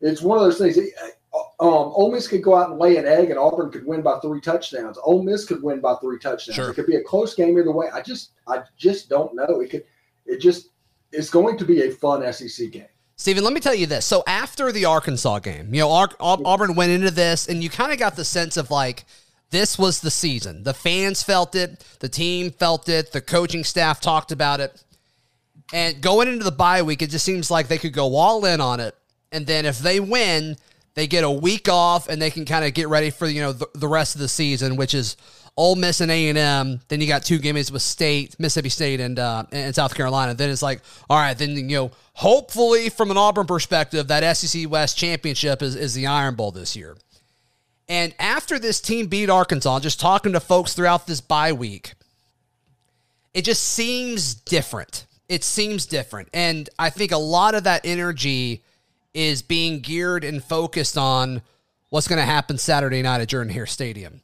It's 0.00 0.22
one 0.22 0.38
of 0.38 0.44
those 0.44 0.58
things. 0.58 0.78
Uh, 0.78 1.38
um, 1.60 1.92
Ole 1.94 2.12
Miss 2.12 2.28
could 2.28 2.42
go 2.42 2.54
out 2.56 2.70
and 2.70 2.78
lay 2.78 2.96
an 2.96 3.06
egg, 3.06 3.30
and 3.30 3.38
Auburn 3.38 3.70
could 3.70 3.86
win 3.86 4.02
by 4.02 4.18
three 4.20 4.40
touchdowns. 4.40 4.98
Ole 5.02 5.22
Miss 5.22 5.44
could 5.44 5.62
win 5.62 5.80
by 5.80 5.94
three 5.96 6.18
touchdowns. 6.18 6.56
Sure. 6.56 6.70
It 6.70 6.74
could 6.74 6.86
be 6.86 6.96
a 6.96 7.02
close 7.02 7.34
game 7.34 7.58
either 7.58 7.72
way. 7.72 7.88
I 7.92 8.02
just, 8.02 8.30
I 8.46 8.62
just 8.76 9.08
don't 9.08 9.34
know. 9.34 9.60
It 9.60 9.70
could, 9.70 9.84
it 10.24 10.40
just, 10.40 10.70
it's 11.12 11.30
going 11.30 11.56
to 11.58 11.64
be 11.64 11.82
a 11.82 11.90
fun 11.90 12.30
SEC 12.32 12.70
game. 12.70 12.86
Steven, 13.16 13.42
let 13.44 13.54
me 13.54 13.60
tell 13.60 13.74
you 13.74 13.86
this. 13.86 14.04
So 14.04 14.22
after 14.26 14.70
the 14.72 14.84
Arkansas 14.84 15.38
game, 15.38 15.72
you 15.72 15.80
know, 15.80 16.08
Auburn 16.20 16.74
went 16.74 16.92
into 16.92 17.10
this, 17.10 17.48
and 17.48 17.62
you 17.62 17.70
kind 17.70 17.92
of 17.92 17.98
got 17.98 18.16
the 18.16 18.24
sense 18.24 18.58
of 18.58 18.70
like 18.70 19.06
this 19.50 19.78
was 19.78 20.00
the 20.00 20.10
season. 20.10 20.62
The 20.64 20.74
fans 20.74 21.22
felt 21.22 21.54
it, 21.54 21.84
the 22.00 22.08
team 22.08 22.50
felt 22.50 22.88
it, 22.88 23.12
the 23.12 23.20
coaching 23.20 23.64
staff 23.64 24.00
talked 24.00 24.32
about 24.32 24.60
it. 24.60 24.82
And 25.72 26.00
going 26.00 26.28
into 26.28 26.44
the 26.44 26.52
bye 26.52 26.82
week, 26.82 27.02
it 27.02 27.10
just 27.10 27.24
seems 27.24 27.50
like 27.50 27.68
they 27.68 27.78
could 27.78 27.92
go 27.92 28.14
all 28.14 28.44
in 28.44 28.60
on 28.60 28.80
it. 28.80 28.94
And 29.32 29.46
then 29.46 29.66
if 29.66 29.78
they 29.78 30.00
win, 30.00 30.56
they 30.94 31.06
get 31.06 31.24
a 31.24 31.30
week 31.30 31.68
off 31.68 32.08
and 32.08 32.20
they 32.20 32.30
can 32.30 32.44
kind 32.44 32.64
of 32.64 32.74
get 32.74 32.88
ready 32.88 33.10
for 33.10 33.26
you 33.26 33.40
know 33.40 33.52
the, 33.52 33.68
the, 33.74 33.86
rest 33.86 34.14
of 34.14 34.20
the 34.20 34.28
season, 34.28 34.76
which 34.76 34.94
is 34.94 35.16
Ole 35.56 35.76
Miss 35.76 36.00
and 36.00 36.10
A 36.10 36.28
and 36.28 36.38
M. 36.38 36.80
Then 36.88 37.00
you 37.00 37.06
got 37.06 37.22
two 37.22 37.38
games 37.38 37.70
with 37.70 37.82
State, 37.82 38.34
Mississippi 38.40 38.70
State, 38.70 39.00
and 39.00 39.18
uh, 39.18 39.44
and 39.52 39.74
South 39.74 39.94
Carolina. 39.94 40.34
Then 40.34 40.50
it's 40.50 40.62
like, 40.62 40.80
all 41.10 41.18
right, 41.18 41.36
then 41.36 41.50
you 41.56 41.76
know, 41.76 41.90
hopefully 42.14 42.88
from 42.88 43.10
an 43.10 43.18
Auburn 43.18 43.46
perspective, 43.46 44.08
that 44.08 44.36
SEC 44.36 44.70
West 44.70 44.96
championship 44.96 45.62
is 45.62 45.76
is 45.76 45.94
the 45.94 46.06
Iron 46.06 46.34
Bowl 46.34 46.50
this 46.50 46.74
year. 46.74 46.96
And 47.88 48.14
after 48.18 48.58
this 48.58 48.80
team 48.80 49.06
beat 49.06 49.30
Arkansas, 49.30 49.80
just 49.80 50.00
talking 50.00 50.32
to 50.32 50.40
folks 50.40 50.74
throughout 50.74 51.06
this 51.06 51.20
bye 51.20 51.52
week, 51.52 51.94
it 53.32 53.42
just 53.42 53.62
seems 53.62 54.34
different. 54.34 55.06
It 55.28 55.44
seems 55.44 55.86
different. 55.86 56.28
And 56.32 56.68
I 56.78 56.90
think 56.90 57.12
a 57.12 57.18
lot 57.18 57.54
of 57.54 57.64
that 57.64 57.82
energy 57.84 58.62
is 59.14 59.42
being 59.42 59.80
geared 59.80 60.24
and 60.24 60.42
focused 60.42 60.98
on 60.98 61.42
what's 61.90 62.08
going 62.08 62.18
to 62.18 62.24
happen 62.24 62.58
Saturday 62.58 63.02
night 63.02 63.20
at 63.20 63.28
Jordan 63.28 63.52
Hare 63.52 63.66
Stadium. 63.66 64.20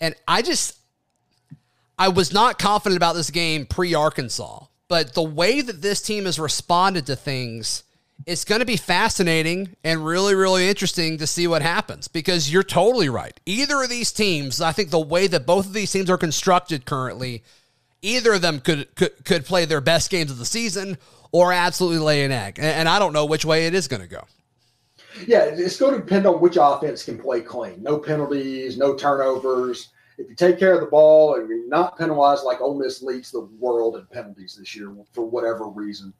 And 0.00 0.14
I 0.26 0.42
just, 0.42 0.78
I 1.98 2.08
was 2.08 2.32
not 2.32 2.58
confident 2.58 2.96
about 2.96 3.14
this 3.14 3.30
game 3.30 3.66
pre 3.66 3.94
Arkansas, 3.94 4.64
but 4.88 5.14
the 5.14 5.22
way 5.22 5.60
that 5.60 5.82
this 5.82 6.02
team 6.02 6.24
has 6.24 6.38
responded 6.38 7.06
to 7.06 7.16
things 7.16 7.84
it's 8.26 8.44
going 8.44 8.60
to 8.60 8.66
be 8.66 8.76
fascinating 8.76 9.76
and 9.84 10.04
really, 10.04 10.34
really 10.34 10.68
interesting 10.68 11.18
to 11.18 11.26
see 11.26 11.46
what 11.46 11.62
happens 11.62 12.08
because 12.08 12.52
you're 12.52 12.62
totally 12.62 13.08
right. 13.08 13.38
Either 13.46 13.82
of 13.82 13.90
these 13.90 14.12
teams, 14.12 14.60
I 14.60 14.72
think 14.72 14.90
the 14.90 15.00
way 15.00 15.26
that 15.26 15.46
both 15.46 15.66
of 15.66 15.72
these 15.72 15.92
teams 15.92 16.08
are 16.08 16.18
constructed 16.18 16.86
currently, 16.86 17.42
either 18.02 18.34
of 18.34 18.42
them 18.42 18.60
could 18.60 18.94
could, 18.94 19.24
could 19.24 19.44
play 19.44 19.64
their 19.64 19.80
best 19.80 20.10
games 20.10 20.30
of 20.30 20.38
the 20.38 20.46
season 20.46 20.98
or 21.32 21.52
absolutely 21.52 21.98
lay 21.98 22.24
an 22.24 22.32
egg. 22.32 22.58
And, 22.58 22.66
and 22.66 22.88
I 22.88 22.98
don't 22.98 23.12
know 23.12 23.26
which 23.26 23.44
way 23.44 23.66
it 23.66 23.74
is 23.74 23.88
going 23.88 24.02
to 24.02 24.08
go. 24.08 24.24
Yeah, 25.26 25.44
it's 25.44 25.78
going 25.78 25.94
to 25.94 26.00
depend 26.00 26.26
on 26.26 26.40
which 26.40 26.58
offense 26.60 27.04
can 27.04 27.18
play 27.18 27.40
clean. 27.40 27.82
No 27.82 27.98
penalties, 27.98 28.76
no 28.76 28.94
turnovers. 28.94 29.90
If 30.18 30.28
you 30.28 30.34
take 30.34 30.58
care 30.58 30.74
of 30.74 30.80
the 30.80 30.86
ball 30.86 31.34
and 31.34 31.48
you're 31.48 31.68
not 31.68 31.98
penalized 31.98 32.44
like 32.44 32.60
Ole 32.60 32.78
Miss 32.78 33.02
leads 33.02 33.30
the 33.30 33.40
world 33.58 33.96
in 33.96 34.06
penalties 34.06 34.56
this 34.58 34.74
year 34.74 34.94
for 35.12 35.24
whatever 35.24 35.66
reason, 35.66 36.12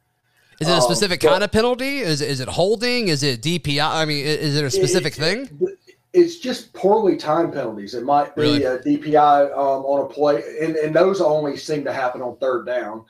is 0.59 0.67
it 0.67 0.71
a 0.71 0.75
um, 0.75 0.81
specific 0.81 1.23
um, 1.23 1.31
kind 1.31 1.43
of 1.43 1.51
penalty? 1.51 1.99
Is 1.99 2.21
is 2.21 2.39
it 2.39 2.47
holding? 2.47 3.07
Is 3.07 3.23
it 3.23 3.41
DPI? 3.41 3.85
I 3.85 4.05
mean, 4.05 4.25
is 4.25 4.55
it 4.55 4.63
a 4.63 4.71
specific 4.71 5.13
it, 5.13 5.19
thing? 5.19 5.67
It's 6.13 6.37
just 6.37 6.71
poorly 6.73 7.17
timed 7.17 7.53
penalties. 7.53 7.93
It 7.93 8.03
might 8.03 8.35
be 8.35 8.41
really? 8.41 8.63
a 8.63 8.79
DPI 8.79 9.51
um, 9.51 9.83
on 9.83 10.09
a 10.09 10.13
play, 10.13 10.41
and, 10.61 10.75
and 10.77 10.95
those 10.95 11.19
only 11.19 11.57
seem 11.57 11.83
to 11.83 11.91
happen 11.91 12.21
on 12.21 12.37
third 12.37 12.65
down. 12.65 13.05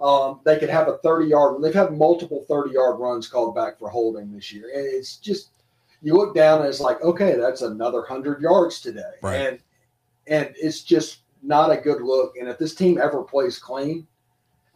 Um, 0.00 0.40
they 0.44 0.58
could 0.58 0.68
have 0.68 0.88
a 0.88 0.98
30 0.98 1.26
yard, 1.26 1.62
they've 1.62 1.72
had 1.72 1.96
multiple 1.96 2.44
30 2.48 2.72
yard 2.72 3.00
runs 3.00 3.28
called 3.28 3.54
back 3.54 3.78
for 3.78 3.88
holding 3.88 4.32
this 4.32 4.52
year. 4.52 4.70
And 4.74 4.84
it's 4.84 5.16
just, 5.16 5.50
you 6.02 6.14
look 6.14 6.34
down 6.34 6.60
and 6.60 6.68
it's 6.68 6.80
like, 6.80 7.00
okay, 7.02 7.36
that's 7.36 7.62
another 7.62 8.00
100 8.00 8.42
yards 8.42 8.80
today. 8.80 9.14
Right. 9.22 9.36
And, 9.36 9.58
and 10.26 10.54
it's 10.56 10.82
just 10.82 11.20
not 11.42 11.70
a 11.70 11.76
good 11.76 12.02
look. 12.02 12.36
And 12.36 12.48
if 12.48 12.58
this 12.58 12.74
team 12.74 12.98
ever 12.98 13.22
plays 13.22 13.58
clean, 13.58 14.06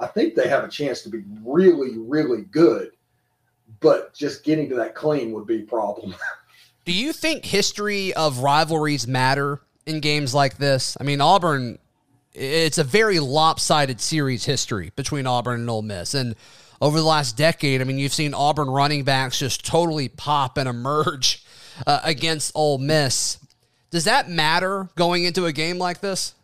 I 0.00 0.06
think 0.06 0.34
they 0.34 0.48
have 0.48 0.64
a 0.64 0.68
chance 0.68 1.02
to 1.02 1.10
be 1.10 1.22
really, 1.44 1.98
really 1.98 2.42
good. 2.42 2.92
But 3.80 4.14
just 4.14 4.42
getting 4.42 4.68
to 4.70 4.74
that 4.76 4.94
clean 4.94 5.32
would 5.32 5.46
be 5.46 5.62
a 5.62 5.66
problem. 5.66 6.14
Do 6.84 6.92
you 6.92 7.12
think 7.12 7.44
history 7.44 8.12
of 8.14 8.38
rivalries 8.38 9.06
matter 9.06 9.60
in 9.86 10.00
games 10.00 10.34
like 10.34 10.56
this? 10.56 10.96
I 10.98 11.04
mean, 11.04 11.20
Auburn, 11.20 11.78
it's 12.32 12.78
a 12.78 12.84
very 12.84 13.20
lopsided 13.20 14.00
series 14.00 14.44
history 14.44 14.90
between 14.96 15.26
Auburn 15.26 15.60
and 15.60 15.70
Ole 15.70 15.82
Miss. 15.82 16.14
And 16.14 16.34
over 16.80 16.98
the 16.98 17.06
last 17.06 17.36
decade, 17.36 17.80
I 17.80 17.84
mean, 17.84 17.98
you've 17.98 18.14
seen 18.14 18.34
Auburn 18.34 18.68
running 18.68 19.04
backs 19.04 19.38
just 19.38 19.64
totally 19.64 20.08
pop 20.08 20.56
and 20.56 20.68
emerge 20.68 21.44
uh, 21.86 22.00
against 22.02 22.52
Ole 22.54 22.78
Miss. 22.78 23.38
Does 23.90 24.04
that 24.04 24.30
matter 24.30 24.88
going 24.96 25.24
into 25.24 25.46
a 25.46 25.52
game 25.52 25.78
like 25.78 26.00
this? 26.00 26.34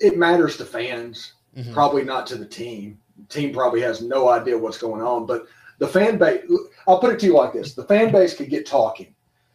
It 0.00 0.16
matters 0.16 0.56
to 0.56 0.64
fans 0.64 1.34
mm-hmm. 1.56 1.72
probably 1.72 2.04
not 2.04 2.26
to 2.28 2.36
the 2.36 2.46
team. 2.46 2.98
The 3.18 3.26
team 3.26 3.54
probably 3.54 3.80
has 3.82 4.02
no 4.02 4.28
idea 4.28 4.58
what's 4.58 4.78
going 4.78 5.02
on, 5.02 5.26
but 5.26 5.46
the 5.78 5.88
fan 5.88 6.18
base, 6.18 6.44
I'll 6.86 7.00
put 7.00 7.12
it 7.12 7.20
to 7.20 7.26
you 7.26 7.34
like 7.34 7.52
this 7.52 7.74
the 7.74 7.84
fan 7.84 8.12
base 8.12 8.36
could 8.36 8.50
get 8.50 8.66
talking 8.66 9.14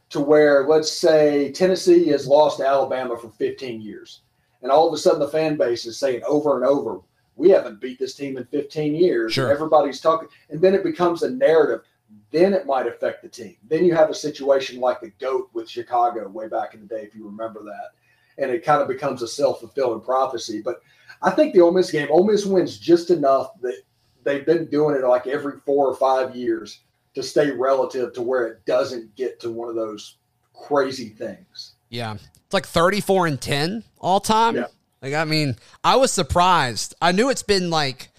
to 0.10 0.20
where, 0.20 0.68
let's 0.68 0.92
say, 0.92 1.52
Tennessee 1.52 2.08
has 2.08 2.28
lost 2.28 2.58
to 2.58 2.68
Alabama 2.68 3.18
for 3.18 3.30
15 3.30 3.82
years. 3.82 4.22
and 4.62 4.72
all 4.72 4.88
of 4.88 4.94
a 4.94 4.98
sudden 4.98 5.20
the 5.20 5.28
fan 5.28 5.56
base 5.56 5.86
is 5.86 5.98
saying 5.98 6.22
over 6.28 6.58
and 6.58 6.66
over, 6.66 7.00
we 7.36 7.50
haven't 7.50 7.80
beat 7.80 7.98
this 7.98 8.16
team 8.16 8.38
in 8.38 8.44
15 8.46 8.94
years. 8.94 9.32
Sure. 9.32 9.50
Everybody's 9.50 10.02
talking, 10.02 10.28
and 10.50 10.60
then 10.60 10.74
it 10.74 10.84
becomes 10.84 11.24
a 11.24 11.30
narrative. 11.30 11.86
Then 12.32 12.54
it 12.54 12.66
might 12.66 12.88
affect 12.88 13.22
the 13.22 13.30
team. 13.30 13.56
Then 13.70 13.86
you 13.86 13.96
have 13.96 14.10
a 14.10 14.16
situation 14.16 14.82
like 14.82 15.00
the 15.00 15.12
GOAT 15.20 15.50
with 15.54 15.70
Chicago 15.70 16.28
way 16.28 16.48
back 16.48 16.74
in 16.74 16.82
the 16.82 16.88
day, 16.88 17.04
if 17.04 17.16
you 17.16 17.26
remember 17.26 17.64
that. 17.64 17.92
And 18.38 18.52
it 18.52 18.66
kind 18.66 18.82
of 18.82 18.88
becomes 18.88 19.22
a 19.22 19.28
self 19.28 19.62
fulfilling 19.62 20.02
prophecy. 20.02 20.62
But 20.62 20.82
I 21.22 21.32
think 21.32 21.54
the 21.54 21.62
Ole 21.62 21.72
Miss 21.72 21.92
game, 21.92 22.08
Ole 22.12 22.26
Miss 22.26 22.46
wins 22.46 22.78
just 22.78 23.10
enough 23.10 23.60
that 23.62 23.82
they've 24.24 24.46
been 24.46 24.66
doing 24.68 24.96
it 24.96 25.06
like 25.06 25.28
every 25.28 25.60
four 25.66 25.88
or 25.88 25.96
five 25.96 26.36
years 26.36 26.82
to 27.16 27.24
stay 27.24 27.52
relative 27.52 28.14
to 28.14 28.22
where 28.22 28.48
it 28.48 28.66
doesn't 28.66 29.16
get 29.16 29.40
to 29.42 29.52
one 29.52 29.70
of 29.70 29.76
those 29.76 30.18
crazy 30.54 31.10
things. 31.10 31.74
Yeah. 31.90 32.14
It's 32.14 32.54
like 32.54 32.66
34 32.66 33.28
and 33.28 33.42
10 33.42 33.84
all 34.00 34.20
time. 34.20 34.56
Yeah. 34.56 34.68
Like, 35.02 35.14
I 35.14 35.26
mean, 35.26 35.56
I 35.84 35.96
was 35.96 36.12
surprised. 36.12 36.96
I 37.02 37.12
knew 37.12 37.30
it's 37.30 37.44
been 37.44 37.70
like 37.70 38.10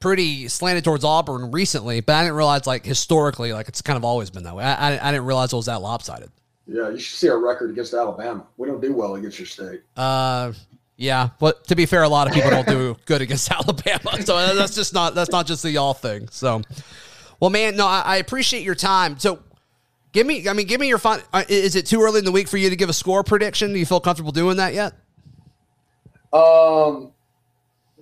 pretty 0.00 0.48
slanted 0.48 0.84
towards 0.84 1.04
Auburn 1.04 1.50
recently, 1.50 2.00
but 2.00 2.14
I 2.14 2.22
didn't 2.22 2.36
realize 2.36 2.66
like 2.66 2.84
historically, 2.84 3.52
like 3.52 3.68
it's 3.68 3.82
kind 3.82 3.96
of 3.96 4.04
always 4.04 4.30
been 4.30 4.44
that 4.44 4.54
way. 4.54 4.64
I, 4.64 4.96
I, 4.96 5.08
I 5.08 5.12
didn't 5.12 5.26
realize 5.26 5.52
it 5.52 5.56
was 5.56 5.66
that 5.66 5.82
lopsided. 5.82 6.30
Yeah, 6.66 6.90
you 6.90 6.98
should 6.98 7.16
see 7.16 7.28
our 7.28 7.38
record 7.38 7.70
against 7.70 7.94
Alabama. 7.94 8.46
We 8.56 8.68
don't 8.68 8.80
do 8.80 8.92
well 8.92 9.14
against 9.14 9.38
your 9.38 9.46
state. 9.46 9.80
Uh, 9.96 10.52
yeah, 11.00 11.30
but 11.38 11.64
to 11.68 11.76
be 11.76 11.86
fair, 11.86 12.02
a 12.02 12.08
lot 12.08 12.26
of 12.26 12.34
people 12.34 12.50
don't 12.50 12.66
do 12.66 12.96
good 13.06 13.22
against 13.22 13.50
Alabama, 13.52 14.20
so 14.20 14.54
that's 14.56 14.74
just 14.74 14.92
not 14.92 15.14
that's 15.14 15.30
not 15.30 15.46
just 15.46 15.62
the 15.62 15.70
y'all 15.70 15.94
thing. 15.94 16.28
So, 16.32 16.60
well, 17.38 17.50
man, 17.50 17.76
no, 17.76 17.86
I, 17.86 18.00
I 18.00 18.16
appreciate 18.16 18.64
your 18.64 18.74
time. 18.74 19.16
So, 19.16 19.38
give 20.12 20.26
me, 20.26 20.48
I 20.48 20.54
mean, 20.54 20.66
give 20.66 20.80
me 20.80 20.88
your 20.88 20.98
fun. 20.98 21.22
Uh, 21.32 21.44
is 21.48 21.76
it 21.76 21.86
too 21.86 22.02
early 22.02 22.18
in 22.18 22.24
the 22.24 22.32
week 22.32 22.48
for 22.48 22.56
you 22.56 22.68
to 22.68 22.74
give 22.74 22.88
a 22.88 22.92
score 22.92 23.22
prediction? 23.22 23.72
Do 23.72 23.78
you 23.78 23.86
feel 23.86 24.00
comfortable 24.00 24.32
doing 24.32 24.56
that 24.56 24.74
yet? 24.74 24.94
Um, 26.32 27.12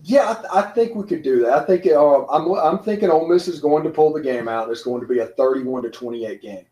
yeah, 0.03 0.31
I, 0.31 0.35
th- 0.35 0.47
I 0.51 0.63
think 0.63 0.95
we 0.95 1.07
could 1.07 1.23
do 1.23 1.41
that. 1.43 1.53
I 1.53 1.65
think 1.67 1.87
uh, 1.87 2.25
I'm 2.29 2.51
I'm 2.53 2.79
thinking 2.79 3.11
Ole 3.11 3.29
Miss 3.29 3.47
is 3.47 3.61
going 3.61 3.85
to 3.85 3.91
pull 3.91 4.15
the 4.15 4.23
game 4.23 4.49
out. 4.49 4.71
It's 4.71 4.83
going 4.83 5.03
to 5.03 5.07
be 5.07 5.19
a 5.19 5.27
31 5.27 5.83
to 5.83 5.91
28 5.91 6.41
game. 6.41 6.65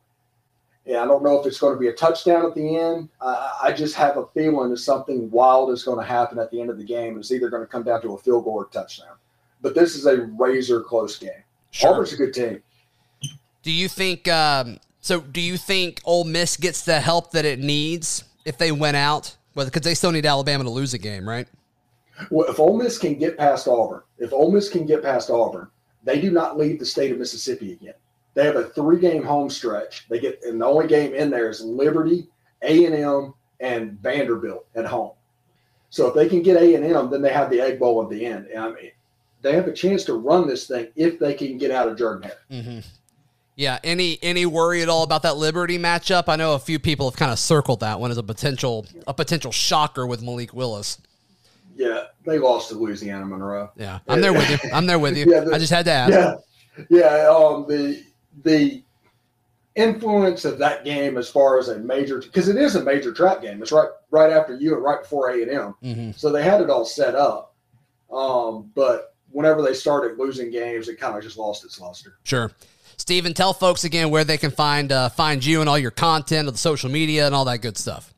Yeah, 0.85 1.03
I 1.03 1.07
don't 1.07 1.23
know 1.23 1.41
if 1.41 1.47
it's 1.47 1.59
going 1.59 1.75
to 1.75 1.81
be 1.81 1.89
a 1.89 1.93
touchdown 1.93 2.45
at 2.45 2.55
the 2.55 2.77
end. 2.77 3.09
I, 3.21 3.59
I 3.65 3.73
just 3.73 3.95
have 3.95 4.19
a 4.19 4.27
feeling 4.27 4.69
that 4.71 4.77
something 4.77 5.31
wild 5.31 5.71
is 5.71 5.83
going 5.83 5.99
to 5.99 6.05
happen 6.05 6.39
at 6.39 6.51
the 6.51 6.61
end 6.61 6.69
of 6.69 6.77
the 6.77 6.85
game. 6.85 7.17
It's 7.19 7.33
either 7.33 7.49
going 7.49 7.63
to 7.63 7.67
come 7.67 7.85
down 7.85 8.03
to 8.03 8.13
a 8.13 8.19
field 8.19 8.45
goal 8.45 8.55
or 8.55 8.65
a 8.65 8.69
touchdown. 8.69 9.17
But 9.63 9.75
this 9.75 9.95
is 9.95 10.05
a 10.05 10.23
razor 10.39 10.83
close 10.83 11.19
game. 11.19 11.31
Sure. 11.71 11.91
Auburn's 11.91 12.13
a 12.13 12.17
good 12.17 12.35
team. 12.35 12.63
Do 13.63 13.73
you 13.73 13.89
think? 13.89 14.29
Um, 14.29 14.79
so, 15.01 15.21
do 15.21 15.41
you 15.41 15.57
think 15.57 16.01
Ole 16.05 16.25
Miss 16.25 16.57
gets 16.59 16.85
the 16.85 17.01
help 17.01 17.33
that 17.33 17.47
it 17.47 17.59
needs 17.59 18.25
if 18.45 18.59
they 18.59 18.71
went 18.71 18.97
out? 18.99 19.37
Well, 19.55 19.65
because 19.65 19.83
they 19.83 19.95
still 19.95 20.13
need 20.13 20.27
Alabama 20.27 20.65
to 20.65 20.71
lose 20.71 20.93
a 20.93 20.99
game, 20.99 21.27
right? 21.27 21.49
Well, 22.31 22.49
if 22.49 22.61
Ole 22.61 22.77
Miss 22.77 22.99
can 22.99 23.19
get 23.19 23.39
past 23.39 23.67
Auburn, 23.67 24.03
if 24.19 24.33
Ole 24.33 24.53
Miss 24.53 24.69
can 24.69 24.87
get 24.87 25.03
past 25.03 25.31
Auburn, 25.31 25.69
they 26.03 26.21
do 26.21 26.31
not 26.31 26.59
leave 26.59 26.79
the 26.79 26.87
state 26.87 27.11
of 27.11 27.19
Mississippi 27.19 27.73
again. 27.73 27.95
They 28.35 28.45
have 28.45 28.57
a 28.57 28.65
three-game 28.71 29.23
home 29.23 29.49
stretch. 29.49 30.07
They 30.09 30.19
get, 30.19 30.41
and 30.45 30.61
the 30.61 30.67
only 30.67 30.87
game 30.89 31.15
in 31.15 31.31
there 31.31 31.49
is 31.49 31.61
Liberty, 31.61 32.27
A 32.63 32.85
and 32.85 32.95
M, 32.95 33.35
and 33.61 33.93
Vanderbilt 34.01 34.67
at 34.75 34.85
home. 34.87 35.13
So 35.91 36.09
if 36.09 36.15
they 36.15 36.29
can 36.29 36.43
get 36.43 36.57
A 36.61 36.75
and 36.75 36.85
M, 36.85 37.11
then 37.11 37.23
they 37.23 37.33
have 37.33 37.51
the 37.51 37.61
Egg 37.61 37.79
Bowl 37.79 38.03
at 38.03 38.11
the 38.11 38.27
end. 38.27 38.47
And 38.49 38.59
I 38.59 38.69
mean, 38.73 38.91
they 39.43 39.55
have 39.55 39.69
a 39.69 39.73
chance 39.73 40.03
to 40.05 40.15
run 40.15 40.49
this 40.49 40.67
thing 40.67 40.89
if 40.97 41.19
they 41.21 41.35
can 41.35 41.59
get 41.59 41.71
out 41.71 41.89
of 41.89 41.97
Jordan 41.97 42.31
Mm-hmm. 42.51 42.79
Yeah. 43.57 43.79
Any 43.85 44.19
any 44.21 44.47
worry 44.47 44.83
at 44.83 44.89
all 44.89 45.05
about 45.05 45.23
that 45.23 45.37
Liberty 45.37 45.79
matchup? 45.79 46.25
I 46.27 46.35
know 46.35 46.55
a 46.55 46.59
few 46.59 46.81
people 46.81 47.09
have 47.09 47.17
kind 47.17 47.31
of 47.31 47.39
circled 47.39 47.81
that 47.81 48.01
one 48.01 48.11
as 48.11 48.19
a 48.19 48.23
potential 48.25 48.85
a 49.07 49.15
potential 49.15 49.53
shocker 49.53 50.09
with 50.09 50.23
Malik 50.23 50.53
Willis. 50.53 50.99
Yeah, 51.77 52.05
they 52.27 52.39
lost 52.39 52.71
to 52.71 52.75
Louisiana 52.75 53.25
Monroe. 53.27 53.71
Yeah, 53.77 54.01
I'm 54.09 54.21
there 54.21 54.33
with 54.33 54.51
you. 54.51 54.71
I'm 54.73 54.87
there 54.87 54.99
with 54.99 55.17
you. 55.17 55.27
Yeah, 55.29 55.41
the- 55.41 55.55
I 55.55 55.59
just 55.59 55.73
had 55.73 55.85
to 55.85 55.93
ask. 55.93 56.13
Yeah, 56.13 56.35
yeah. 56.91 57.29
Um, 57.29 57.67
the 57.69 58.03
the 58.43 58.83
influence 59.75 60.45
of 60.45 60.59
that 60.59 60.85
game 60.85 61.19
as 61.19 61.29
far 61.29 61.59
as 61.59 61.69
a 61.69 61.79
major 61.81 62.21
because 62.21 62.49
it 62.49 62.57
is 62.57 62.77
a 62.77 62.85
major 62.85 63.13
trap 63.13 63.43
game. 63.43 63.61
It's 63.61 63.73
right 63.73 63.89
right 64.11 64.33
after 64.33 64.55
you 64.55 64.75
and 64.75 64.83
right 64.83 65.03
before 65.03 65.31
A 65.31 65.43
and 65.43 65.51
M, 65.51 65.75
hmm 65.83 66.11
so 66.13 66.31
they 66.31 66.43
had 66.43 66.61
it 66.61 66.71
all 66.71 66.85
set 66.85 67.15
up. 67.15 67.55
Um, 68.13 68.71
but 68.75 69.15
whenever 69.31 69.63
they 69.63 69.75
started 69.75 70.19
losing 70.19 70.51
games, 70.51 70.89
it 70.89 70.99
kind 71.01 71.17
of 71.17 71.23
just 71.23 71.37
lost 71.37 71.65
its 71.65 71.81
luster. 71.81 72.19
Sure. 72.23 72.53
Steven, 72.97 73.35
tell 73.35 73.53
folks 73.53 73.83
again 73.83 74.11
where 74.11 74.23
they 74.23 74.39
can 74.39 74.53
find 74.53 74.93
uh, 74.93 75.09
find 75.09 75.45
you 75.45 75.61
and 75.61 75.69
all 75.69 75.79
your 75.79 75.91
content 75.91 76.47
of 76.47 76.55
the 76.55 76.59
social 76.59 76.91
media 76.91 77.27
and 77.27 77.35
all 77.35 77.45
that 77.45 77.59
good 77.59 77.77
stuff. 77.77 78.15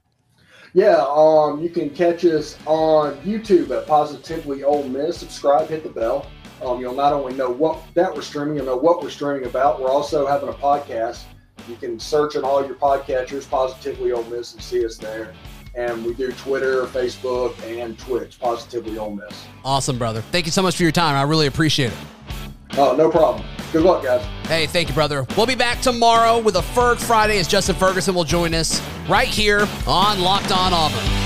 Yeah, 0.74 1.02
um, 1.08 1.62
you 1.62 1.70
can 1.70 1.88
catch 1.88 2.22
us 2.26 2.58
on 2.66 3.16
YouTube 3.18 3.70
at 3.70 3.86
Positively 3.86 4.62
Ole 4.62 4.86
Miss. 4.86 5.16
Subscribe, 5.16 5.68
hit 5.70 5.82
the 5.82 5.88
bell. 5.88 6.26
Um, 6.64 6.80
you'll 6.80 6.94
not 6.94 7.12
only 7.12 7.34
know 7.34 7.50
what 7.50 7.82
that 7.94 8.14
we're 8.14 8.22
streaming, 8.22 8.56
you'll 8.56 8.66
know 8.66 8.76
what 8.76 9.02
we're 9.02 9.10
streaming 9.10 9.44
about. 9.44 9.80
We're 9.80 9.90
also 9.90 10.26
having 10.26 10.48
a 10.48 10.52
podcast. 10.52 11.22
You 11.68 11.76
can 11.76 11.98
search 11.98 12.36
on 12.36 12.44
all 12.44 12.64
your 12.64 12.76
podcatchers, 12.76 13.48
Positively 13.48 14.12
Ole 14.12 14.24
Miss, 14.24 14.54
and 14.54 14.62
see 14.62 14.84
us 14.84 14.96
there. 14.96 15.34
And 15.74 16.04
we 16.06 16.14
do 16.14 16.32
Twitter, 16.32 16.84
Facebook, 16.84 17.54
and 17.62 17.98
Twitch, 17.98 18.38
Positively 18.40 18.96
Ole 18.98 19.14
Miss. 19.16 19.46
Awesome, 19.64 19.98
brother. 19.98 20.22
Thank 20.22 20.46
you 20.46 20.52
so 20.52 20.62
much 20.62 20.76
for 20.76 20.84
your 20.84 20.92
time. 20.92 21.16
I 21.16 21.22
really 21.22 21.46
appreciate 21.46 21.92
it. 21.92 21.98
Oh, 22.78 22.94
no 22.96 23.10
problem. 23.10 23.44
Good 23.72 23.82
luck, 23.82 24.02
guys. 24.02 24.24
Hey, 24.46 24.66
thank 24.66 24.88
you, 24.88 24.94
brother. 24.94 25.26
We'll 25.36 25.46
be 25.46 25.54
back 25.54 25.80
tomorrow 25.80 26.38
with 26.38 26.56
a 26.56 26.60
Ferg 26.60 26.98
Friday 26.98 27.38
as 27.38 27.48
Justin 27.48 27.74
Ferguson 27.74 28.14
will 28.14 28.24
join 28.24 28.54
us 28.54 28.80
right 29.08 29.28
here 29.28 29.66
on 29.86 30.20
Locked 30.20 30.52
On 30.52 30.72
Auburn. 30.72 31.25